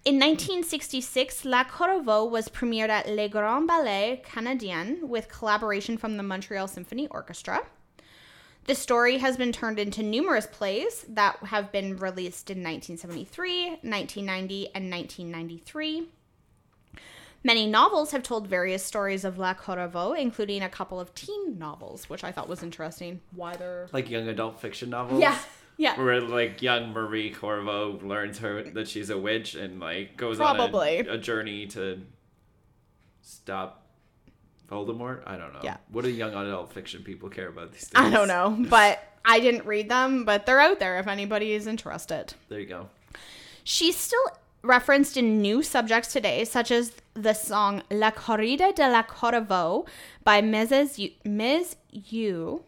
In 0.08 0.14
1966, 0.14 1.44
La 1.44 1.64
Corriveau 1.64 2.30
was 2.30 2.48
premiered 2.48 2.88
at 2.88 3.10
Les 3.10 3.28
Grands 3.28 3.66
Ballets 3.66 4.26
Canadiens 4.26 5.02
with 5.02 5.28
collaboration 5.28 5.98
from 5.98 6.16
the 6.16 6.22
Montreal 6.22 6.66
Symphony 6.66 7.06
Orchestra. 7.08 7.66
The 8.64 8.74
story 8.74 9.18
has 9.18 9.36
been 9.36 9.52
turned 9.52 9.78
into 9.78 10.02
numerous 10.02 10.46
plays 10.46 11.04
that 11.10 11.36
have 11.48 11.70
been 11.70 11.98
released 11.98 12.48
in 12.48 12.62
1973, 12.64 13.80
1990, 13.82 14.68
and 14.74 14.90
1993. 14.90 16.08
Many 17.44 17.66
novels 17.66 18.12
have 18.12 18.22
told 18.22 18.46
various 18.46 18.82
stories 18.82 19.26
of 19.26 19.36
La 19.36 19.52
Corriveau, 19.52 20.18
including 20.18 20.62
a 20.62 20.70
couple 20.70 20.98
of 20.98 21.14
teen 21.14 21.58
novels, 21.58 22.08
which 22.08 22.24
I 22.24 22.32
thought 22.32 22.48
was 22.48 22.62
interesting. 22.62 23.20
Why 23.34 23.56
they're 23.56 23.88
Like 23.92 24.08
young 24.08 24.26
adult 24.28 24.58
fiction 24.58 24.88
novels. 24.88 25.20
yeah, 25.20 25.36
yeah, 25.78 25.96
Where 25.96 26.20
like 26.20 26.60
young 26.60 26.92
Marie 26.92 27.32
Corriveau 27.32 28.02
learns 28.02 28.38
her 28.40 28.64
that 28.64 28.88
she's 28.88 29.10
a 29.10 29.16
witch 29.16 29.54
and 29.54 29.78
like 29.78 30.16
goes 30.16 30.36
Probably. 30.36 31.00
on 31.00 31.08
a, 31.08 31.12
a 31.12 31.18
journey 31.18 31.68
to 31.68 32.00
stop 33.22 33.86
Voldemort. 34.68 35.22
I 35.24 35.36
don't 35.36 35.52
know. 35.52 35.60
Yeah. 35.62 35.76
What 35.92 36.04
do 36.04 36.10
young 36.10 36.34
adult 36.34 36.72
fiction 36.72 37.04
people 37.04 37.28
care 37.28 37.48
about 37.48 37.72
these 37.72 37.86
things? 37.86 38.06
I 38.06 38.10
don't 38.10 38.26
know, 38.26 38.56
but 38.68 39.00
I 39.24 39.38
didn't 39.38 39.66
read 39.66 39.88
them, 39.88 40.24
but 40.24 40.46
they're 40.46 40.60
out 40.60 40.80
there 40.80 40.98
if 40.98 41.06
anybody 41.06 41.52
is 41.52 41.68
interested. 41.68 42.34
There 42.48 42.58
you 42.58 42.66
go. 42.66 42.88
She's 43.62 43.96
still 43.96 44.24
referenced 44.62 45.16
in 45.16 45.40
new 45.40 45.62
subjects 45.62 46.12
today, 46.12 46.44
such 46.44 46.72
as 46.72 46.92
the 47.14 47.34
song 47.34 47.82
La 47.90 48.10
Corrida 48.10 48.74
de 48.74 48.90
la 48.90 49.04
Corriveau 49.04 49.86
by 50.24 50.42
Mrs. 50.42 50.98
U, 50.98 51.10
Ms. 51.24 51.76
U. 51.92 52.64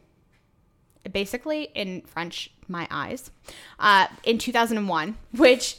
Basically, 1.11 1.64
in 1.75 2.03
French, 2.03 2.51
my 2.68 2.87
eyes, 2.90 3.31
uh, 3.79 4.07
in 4.25 4.38
2001, 4.38 5.16
which 5.33 5.77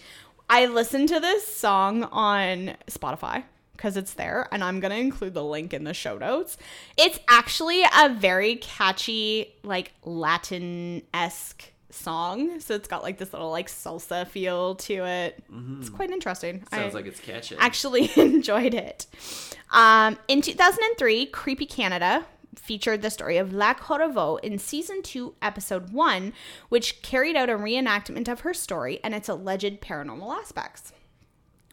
I 0.49 0.65
listened 0.65 1.09
to 1.09 1.19
this 1.19 1.47
song 1.47 2.03
on 2.03 2.75
Spotify 2.87 3.43
because 3.73 3.97
it's 3.97 4.13
there, 4.13 4.47
and 4.51 4.63
I'm 4.63 4.79
gonna 4.79 4.95
include 4.95 5.33
the 5.33 5.43
link 5.43 5.73
in 5.73 5.85
the 5.85 5.93
show 5.93 6.17
notes. 6.17 6.57
It's 6.97 7.19
actually 7.27 7.81
a 7.83 8.09
very 8.09 8.57
catchy, 8.57 9.55
like 9.63 9.91
Latin 10.03 11.01
esque 11.13 11.71
song, 11.89 12.59
so 12.59 12.75
it's 12.75 12.87
got 12.87 13.01
like 13.01 13.17
this 13.17 13.33
little 13.33 13.49
like 13.49 13.67
salsa 13.69 14.27
feel 14.27 14.75
to 14.75 15.05
it. 15.05 15.43
It's 15.79 15.89
quite 15.89 16.11
interesting. 16.11 16.63
Sounds 16.71 16.93
I 16.93 16.97
like 16.97 17.07
it's 17.07 17.19
catching. 17.19 17.57
actually 17.59 18.11
enjoyed 18.17 18.73
it. 18.73 19.07
Um, 19.71 20.17
in 20.27 20.41
2003, 20.41 21.25
Creepy 21.27 21.65
Canada 21.65 22.25
featured 22.55 23.01
the 23.01 23.09
story 23.09 23.37
of 23.37 23.53
La 23.53 23.73
Corriveau 23.73 24.39
in 24.41 24.59
season 24.59 25.01
2 25.01 25.35
episode 25.41 25.91
1 25.93 26.33
which 26.69 27.01
carried 27.01 27.35
out 27.35 27.49
a 27.49 27.53
reenactment 27.53 28.27
of 28.27 28.41
her 28.41 28.53
story 28.53 28.99
and 29.03 29.15
its 29.15 29.29
alleged 29.29 29.81
paranormal 29.81 30.35
aspects 30.35 30.91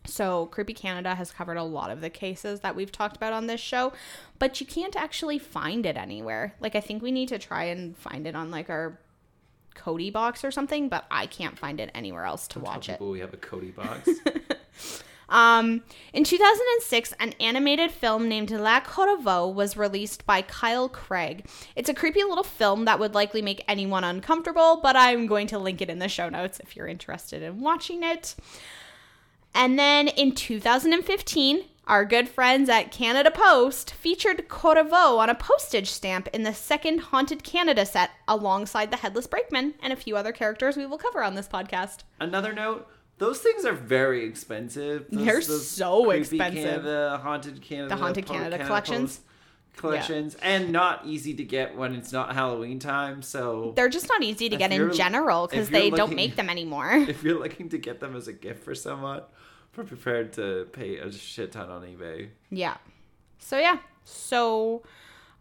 so, 0.09 0.47
Creepy 0.47 0.75
Canada 0.75 1.14
has 1.14 1.31
covered 1.31 1.59
a 1.59 1.62
lot 1.62 1.91
of 1.91 2.01
the 2.01 2.11
cases 2.11 2.61
that 2.61 2.75
we've 2.75 2.91
talked 2.91 3.17
about 3.17 3.33
on 3.33 3.47
this 3.47 3.61
show, 3.61 3.93
but 4.38 4.61
you 4.61 4.67
can't 4.67 4.97
actually 4.97 5.38
find 5.38 5.85
it 5.85 5.97
anywhere. 5.97 6.55
Like, 6.61 6.75
I 6.75 6.81
think 6.81 7.03
we 7.03 7.12
need 7.12 7.29
to 7.29 7.38
try 7.38 7.64
and 7.64 7.97
find 7.97 8.27
it 8.27 8.35
on 8.35 8.51
like 8.51 8.71
our 8.71 8.99
Kodi 9.75 10.12
box 10.12 10.45
or 10.45 10.51
something, 10.51 10.88
but 10.88 11.05
I 11.11 11.27
can't 11.27 11.59
find 11.59 11.79
it 11.79 11.91
anywhere 11.95 12.25
else 12.25 12.49
to 12.49 12.55
Tell 12.55 12.62
watch 12.62 12.88
it. 12.88 13.01
we 13.01 13.21
have 13.21 13.35
a 13.35 13.37
Kodi 13.37 13.75
box. 13.75 14.09
Um, 15.29 15.83
in 16.12 16.25
2006, 16.25 17.12
an 17.21 17.35
animated 17.41 17.91
film 17.91 18.29
named 18.29 18.51
La 18.51 18.81
Corriveau 18.81 19.53
was 19.53 19.77
released 19.77 20.25
by 20.25 20.43
Kyle 20.43 20.88
Craig. 20.88 21.47
It's 21.77 21.88
a 21.88 21.95
creepy 21.95 22.25
little 22.25 22.45
film 22.45 22.87
that 22.87 22.99
would 22.99 23.14
likely 23.14 23.43
make 23.43 23.62
anyone 23.69 24.05
uncomfortable, 24.05 24.81
but 24.83 24.97
I'm 24.97 25.27
going 25.27 25.47
to 25.49 25.59
link 25.59 25.83
it 25.83 25.91
in 25.91 25.99
the 25.99 26.09
show 26.09 26.29
notes 26.29 26.61
if 26.61 26.77
you're 26.77 26.88
interested 26.88 27.43
in 27.43 27.61
watching 27.61 28.03
it. 28.03 28.37
And 29.55 29.79
then 29.79 30.09
in 30.09 30.35
2015, 30.35 31.64
our 31.87 32.05
good 32.05 32.29
friends 32.29 32.69
at 32.69 32.93
Canada 32.93 33.31
Post 33.31 33.93
featured 33.93 34.49
Corriveau 34.49 35.19
on 35.19 35.31
a 35.31 35.35
postage 35.35 35.91
stamp 35.91 36.29
in 36.35 36.43
the 36.43 36.53
second 36.53 36.99
Haunted 36.99 37.43
Canada 37.43 37.87
set 37.87 38.11
alongside 38.29 38.91
the 38.91 38.99
Headless 38.99 39.27
Brakeman 39.27 39.75
and 39.81 39.93
a 39.93 39.97
few 39.97 40.14
other 40.14 40.33
characters 40.33 40.77
we 40.77 40.85
will 40.85 40.99
cover 40.99 41.25
on 41.25 41.35
this 41.35 41.49
podcast. 41.49 42.01
Another 42.21 42.53
note: 42.53 42.87
those 43.18 43.40
things 43.40 43.64
are 43.64 43.72
very 43.72 44.24
expensive. 44.24 45.07
Those, 45.11 45.24
They're 45.24 45.40
those 45.40 45.68
so 45.68 46.11
expensive. 46.11 46.64
Canada, 46.64 47.20
haunted 47.22 47.61
Canada, 47.61 47.88
The 47.88 47.96
Haunted 47.96 48.26
Canada 48.26 48.57
Post 48.57 48.66
collections. 48.66 49.20
collections, 49.76 50.37
and 50.42 50.72
not 50.72 51.04
easy 51.04 51.35
to 51.35 51.44
get 51.44 51.76
when 51.76 51.94
it's 51.94 52.12
not 52.12 52.35
Halloween 52.35 52.78
time. 52.78 53.22
So 53.22 53.72
They're 53.76 53.88
just 53.88 54.09
not 54.09 54.22
easy 54.22 54.48
to 54.48 54.57
get 54.57 54.72
in 54.72 54.92
general 54.92 55.46
because 55.46 55.68
they 55.68 55.90
don't 55.90 56.14
make 56.14 56.37
them 56.37 56.48
anymore. 56.48 56.92
if 57.09 57.22
you're 57.22 57.38
looking 57.38 57.68
to 57.70 57.78
get 57.78 58.00
them 58.00 58.16
as 58.16 58.28
a 58.28 58.33
gift 58.33 58.62
for 58.64 58.74
someone, 58.74 59.22
we're 59.76 59.85
prepared 59.85 60.33
to 60.35 60.68
pay 60.72 60.98
a 60.98 61.11
shit 61.12 61.52
ton 61.52 61.70
on 61.70 61.83
eBay. 61.83 62.28
Yeah. 62.50 62.76
So 63.38 63.59
yeah. 63.59 63.78
So 64.04 64.83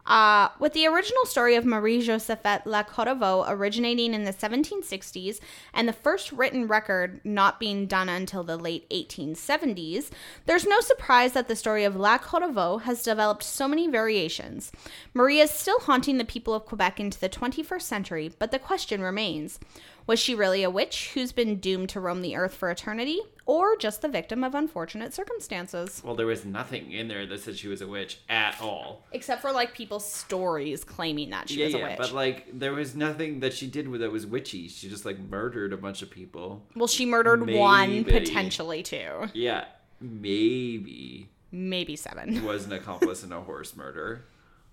uh, 0.07 0.49
with 0.57 0.73
the 0.73 0.87
original 0.87 1.25
story 1.25 1.55
of 1.55 1.65
Marie 1.65 2.01
Josephette 2.01 2.65
La 2.65 2.83
Corriveau 2.83 3.45
originating 3.47 4.13
in 4.13 4.23
the 4.23 4.33
1760s 4.33 5.39
and 5.73 5.87
the 5.87 5.93
first 5.93 6.31
written 6.31 6.67
record 6.67 7.19
not 7.23 7.59
being 7.59 7.85
done 7.85 8.07
until 8.07 8.43
the 8.43 8.57
late 8.57 8.89
1870s, 8.89 10.09
there's 10.45 10.65
no 10.65 10.79
surprise 10.79 11.33
that 11.33 11.49
the 11.49 11.55
story 11.55 11.83
of 11.83 11.95
La 11.95 12.17
Corriveau 12.17 12.81
has 12.81 13.03
developed 13.03 13.43
so 13.43 13.67
many 13.67 13.87
variations. 13.87 14.71
Marie 15.13 15.41
is 15.41 15.51
still 15.51 15.79
haunting 15.81 16.17
the 16.17 16.25
people 16.25 16.53
of 16.53 16.65
Quebec 16.65 16.99
into 16.99 17.19
the 17.19 17.29
21st 17.29 17.81
century, 17.81 18.31
but 18.39 18.51
the 18.51 18.59
question 18.59 19.01
remains 19.01 19.59
was 20.07 20.19
she 20.19 20.33
really 20.33 20.63
a 20.63 20.69
witch 20.69 21.11
who's 21.13 21.31
been 21.31 21.59
doomed 21.59 21.89
to 21.89 21.99
roam 21.99 22.21
the 22.21 22.35
earth 22.35 22.53
for 22.53 22.71
eternity, 22.71 23.19
or 23.45 23.75
just 23.77 24.01
the 24.01 24.07
victim 24.07 24.43
of 24.43 24.55
unfortunate 24.55 25.13
circumstances? 25.13 26.01
Well, 26.03 26.15
there 26.15 26.25
was 26.25 26.45
nothing 26.45 26.91
in 26.91 27.07
there 27.07 27.25
that 27.25 27.41
said 27.41 27.57
she 27.57 27.67
was 27.67 27.81
a 27.81 27.87
witch 27.87 28.19
at 28.29 28.59
all. 28.61 29.03
Except 29.11 29.41
for 29.41 29.51
like 29.51 29.73
people's 29.73 30.09
stories 30.11 30.83
claiming 30.83 31.29
that 31.31 31.49
she 31.49 31.59
yeah, 31.59 31.65
was 31.65 31.73
a 31.75 31.77
yeah, 31.79 31.87
witch. 31.89 31.97
but 31.97 32.11
like 32.13 32.47
there 32.57 32.73
was 32.73 32.95
nothing 32.95 33.41
that 33.41 33.53
she 33.53 33.67
did 33.67 33.91
that 33.99 34.11
was 34.11 34.25
witchy. 34.25 34.67
She 34.67 34.89
just 34.89 35.05
like 35.05 35.19
murdered 35.19 35.73
a 35.73 35.77
bunch 35.77 36.01
of 36.01 36.09
people. 36.09 36.63
well, 36.75 36.87
she 36.87 37.05
murdered 37.05 37.47
one, 37.49 38.03
potentially 38.03 38.83
two, 38.83 39.27
Yeah, 39.33 39.65
maybe 40.01 41.29
maybe 41.51 41.95
seven, 41.95 42.43
was 42.45 42.65
an 42.65 42.73
accomplice 42.73 43.23
in 43.23 43.31
a 43.31 43.41
horse 43.41 43.75
murder. 43.75 44.25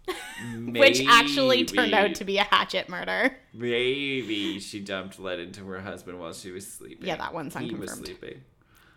which 0.66 1.02
actually 1.06 1.64
turned 1.64 1.94
out 1.94 2.14
to 2.16 2.24
be 2.24 2.38
a 2.38 2.44
hatchet 2.44 2.88
murder. 2.88 3.36
Maybe 3.52 4.58
she 4.60 4.80
dumped 4.80 5.18
lead 5.18 5.38
into 5.40 5.64
her 5.66 5.80
husband 5.80 6.18
while 6.20 6.32
she 6.32 6.50
was 6.50 6.70
sleeping. 6.70 7.06
Yeah, 7.06 7.16
that 7.16 7.32
one's 7.32 7.56
He 7.56 7.74
was 7.74 7.90
unconfirmed. 7.90 8.06
sleeping. 8.06 8.40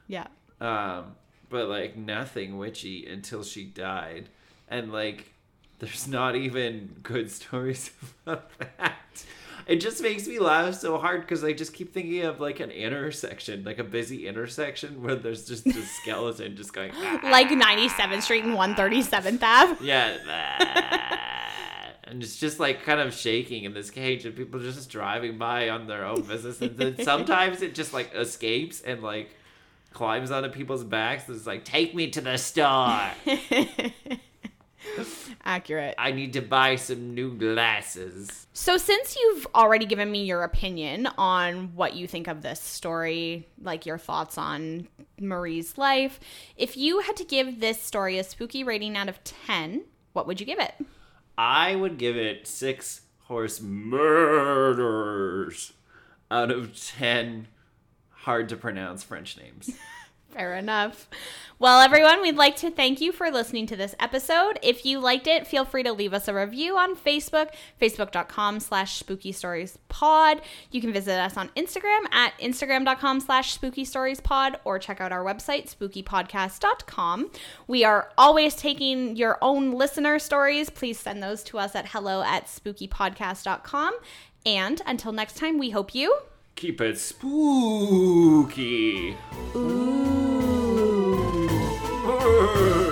Yeah. 0.07 0.27
Um, 0.59 1.15
but 1.49 1.67
like 1.67 1.95
nothing 1.95 2.57
witchy 2.57 3.05
until 3.05 3.43
she 3.43 3.63
died, 3.63 4.29
and 4.67 4.91
like 4.91 5.31
there's 5.79 6.07
not 6.07 6.35
even 6.35 6.95
good 7.03 7.31
stories 7.31 7.91
about 8.25 8.49
that. 8.59 9.23
It 9.77 9.81
just 9.81 10.01
makes 10.01 10.25
me 10.27 10.39
laugh 10.39 10.75
so 10.75 10.97
hard 10.97 11.21
because 11.21 11.43
I 11.43 11.51
just 11.51 11.73
keep 11.73 11.93
thinking 11.93 12.23
of 12.23 12.39
like 12.39 12.61
an 12.61 12.71
intersection, 12.71 13.65
like 13.65 13.79
a 13.79 13.83
busy 13.83 14.25
intersection 14.25 15.03
where 15.03 15.15
there's 15.15 15.45
just 15.45 15.67
a 15.67 15.81
skeleton 16.01 16.55
just 16.55 16.71
going 16.71 16.93
Like 17.23 17.49
97th 17.49 18.21
Street 18.21 18.45
and 18.45 18.57
137th 18.57 19.43
Ave. 19.43 19.85
yeah, 19.85 20.17
and 22.05 22.23
it's 22.23 22.37
just 22.37 22.61
like 22.61 22.83
kind 22.83 23.01
of 23.01 23.13
shaking 23.13 23.65
in 23.65 23.73
this 23.73 23.89
cage, 23.89 24.25
and 24.25 24.35
people 24.35 24.61
just 24.61 24.89
driving 24.89 25.37
by 25.37 25.67
on 25.69 25.87
their 25.87 26.05
own 26.05 26.21
business, 26.21 26.61
and 26.61 26.77
then 26.77 27.03
sometimes 27.03 27.61
it 27.61 27.75
just 27.75 27.93
like 27.93 28.15
escapes 28.15 28.81
and 28.81 29.03
like 29.03 29.35
climbs 29.91 30.31
onto 30.31 30.49
people's 30.49 30.83
backs. 30.83 31.27
And 31.27 31.35
it's 31.35 31.47
like, 31.47 31.65
take 31.65 31.93
me 31.93 32.09
to 32.11 32.21
the 32.21 32.37
store. 32.37 33.01
Accurate. 35.45 35.95
I 35.97 36.11
need 36.11 36.33
to 36.33 36.41
buy 36.41 36.75
some 36.75 37.13
new 37.13 37.33
glasses. 37.33 38.47
So, 38.53 38.77
since 38.77 39.15
you've 39.15 39.47
already 39.55 39.85
given 39.85 40.11
me 40.11 40.25
your 40.25 40.43
opinion 40.43 41.07
on 41.17 41.75
what 41.75 41.95
you 41.95 42.07
think 42.07 42.27
of 42.27 42.41
this 42.41 42.59
story, 42.59 43.47
like 43.61 43.85
your 43.85 43.97
thoughts 43.97 44.37
on 44.37 44.87
Marie's 45.19 45.77
life, 45.77 46.19
if 46.55 46.75
you 46.75 46.99
had 46.99 47.15
to 47.17 47.23
give 47.23 47.59
this 47.59 47.81
story 47.81 48.17
a 48.17 48.23
spooky 48.23 48.63
rating 48.63 48.97
out 48.97 49.09
of 49.09 49.23
10, 49.23 49.85
what 50.13 50.27
would 50.27 50.39
you 50.39 50.45
give 50.45 50.59
it? 50.59 50.73
I 51.37 51.75
would 51.75 51.97
give 51.97 52.17
it 52.17 52.47
six 52.47 53.01
horse 53.25 53.61
murders 53.61 55.03
out 56.31 56.49
of 56.49 56.75
ten 56.75 57.47
hard 58.09 58.49
to 58.49 58.57
pronounce 58.57 59.03
French 59.03 59.37
names. 59.37 59.69
Fair 60.37 60.55
enough. 60.55 61.09
Well, 61.57 61.81
everyone, 61.81 62.21
we'd 62.21 62.35
like 62.35 62.57
to 62.57 62.69
thank 62.69 63.01
you 63.01 63.11
for 63.11 63.31
listening 63.31 63.65
to 63.67 63.75
this 63.75 63.95
episode. 63.99 64.59
If 64.61 64.85
you 64.85 64.99
liked 64.99 65.25
it, 65.25 65.47
feel 65.47 65.65
free 65.65 65.81
to 65.81 65.91
leave 65.91 66.13
us 66.13 66.27
a 66.27 66.33
review 66.35 66.77
on 66.77 66.95
Facebook, 66.95 67.49
facebook.com 67.81 68.59
slash 68.59 68.99
spooky 68.99 69.31
stories 69.31 69.79
pod. 69.89 70.43
You 70.69 70.79
can 70.79 70.93
visit 70.93 71.19
us 71.19 71.37
on 71.37 71.49
Instagram 71.57 72.01
at 72.11 72.37
instagram.com 72.37 73.21
slash 73.21 73.53
spooky 73.53 73.83
stories 73.83 74.21
pod 74.21 74.59
or 74.63 74.77
check 74.77 75.01
out 75.01 75.11
our 75.11 75.23
website, 75.23 75.75
spookypodcast.com. 75.75 77.31
We 77.65 77.83
are 77.83 78.11
always 78.15 78.53
taking 78.53 79.15
your 79.15 79.39
own 79.41 79.71
listener 79.71 80.19
stories. 80.19 80.69
Please 80.69 80.99
send 80.99 81.23
those 81.23 81.43
to 81.45 81.57
us 81.57 81.73
at 81.73 81.87
hello 81.87 82.21
at 82.21 82.45
spookypodcast.com. 82.45 83.95
And 84.45 84.83
until 84.85 85.13
next 85.13 85.37
time, 85.37 85.57
we 85.57 85.71
hope 85.71 85.95
you 85.95 86.15
Keep 86.57 86.81
it 86.81 86.97
spooky. 86.97 87.29
Ooh. 89.55 89.59
Ooh. 92.09 92.86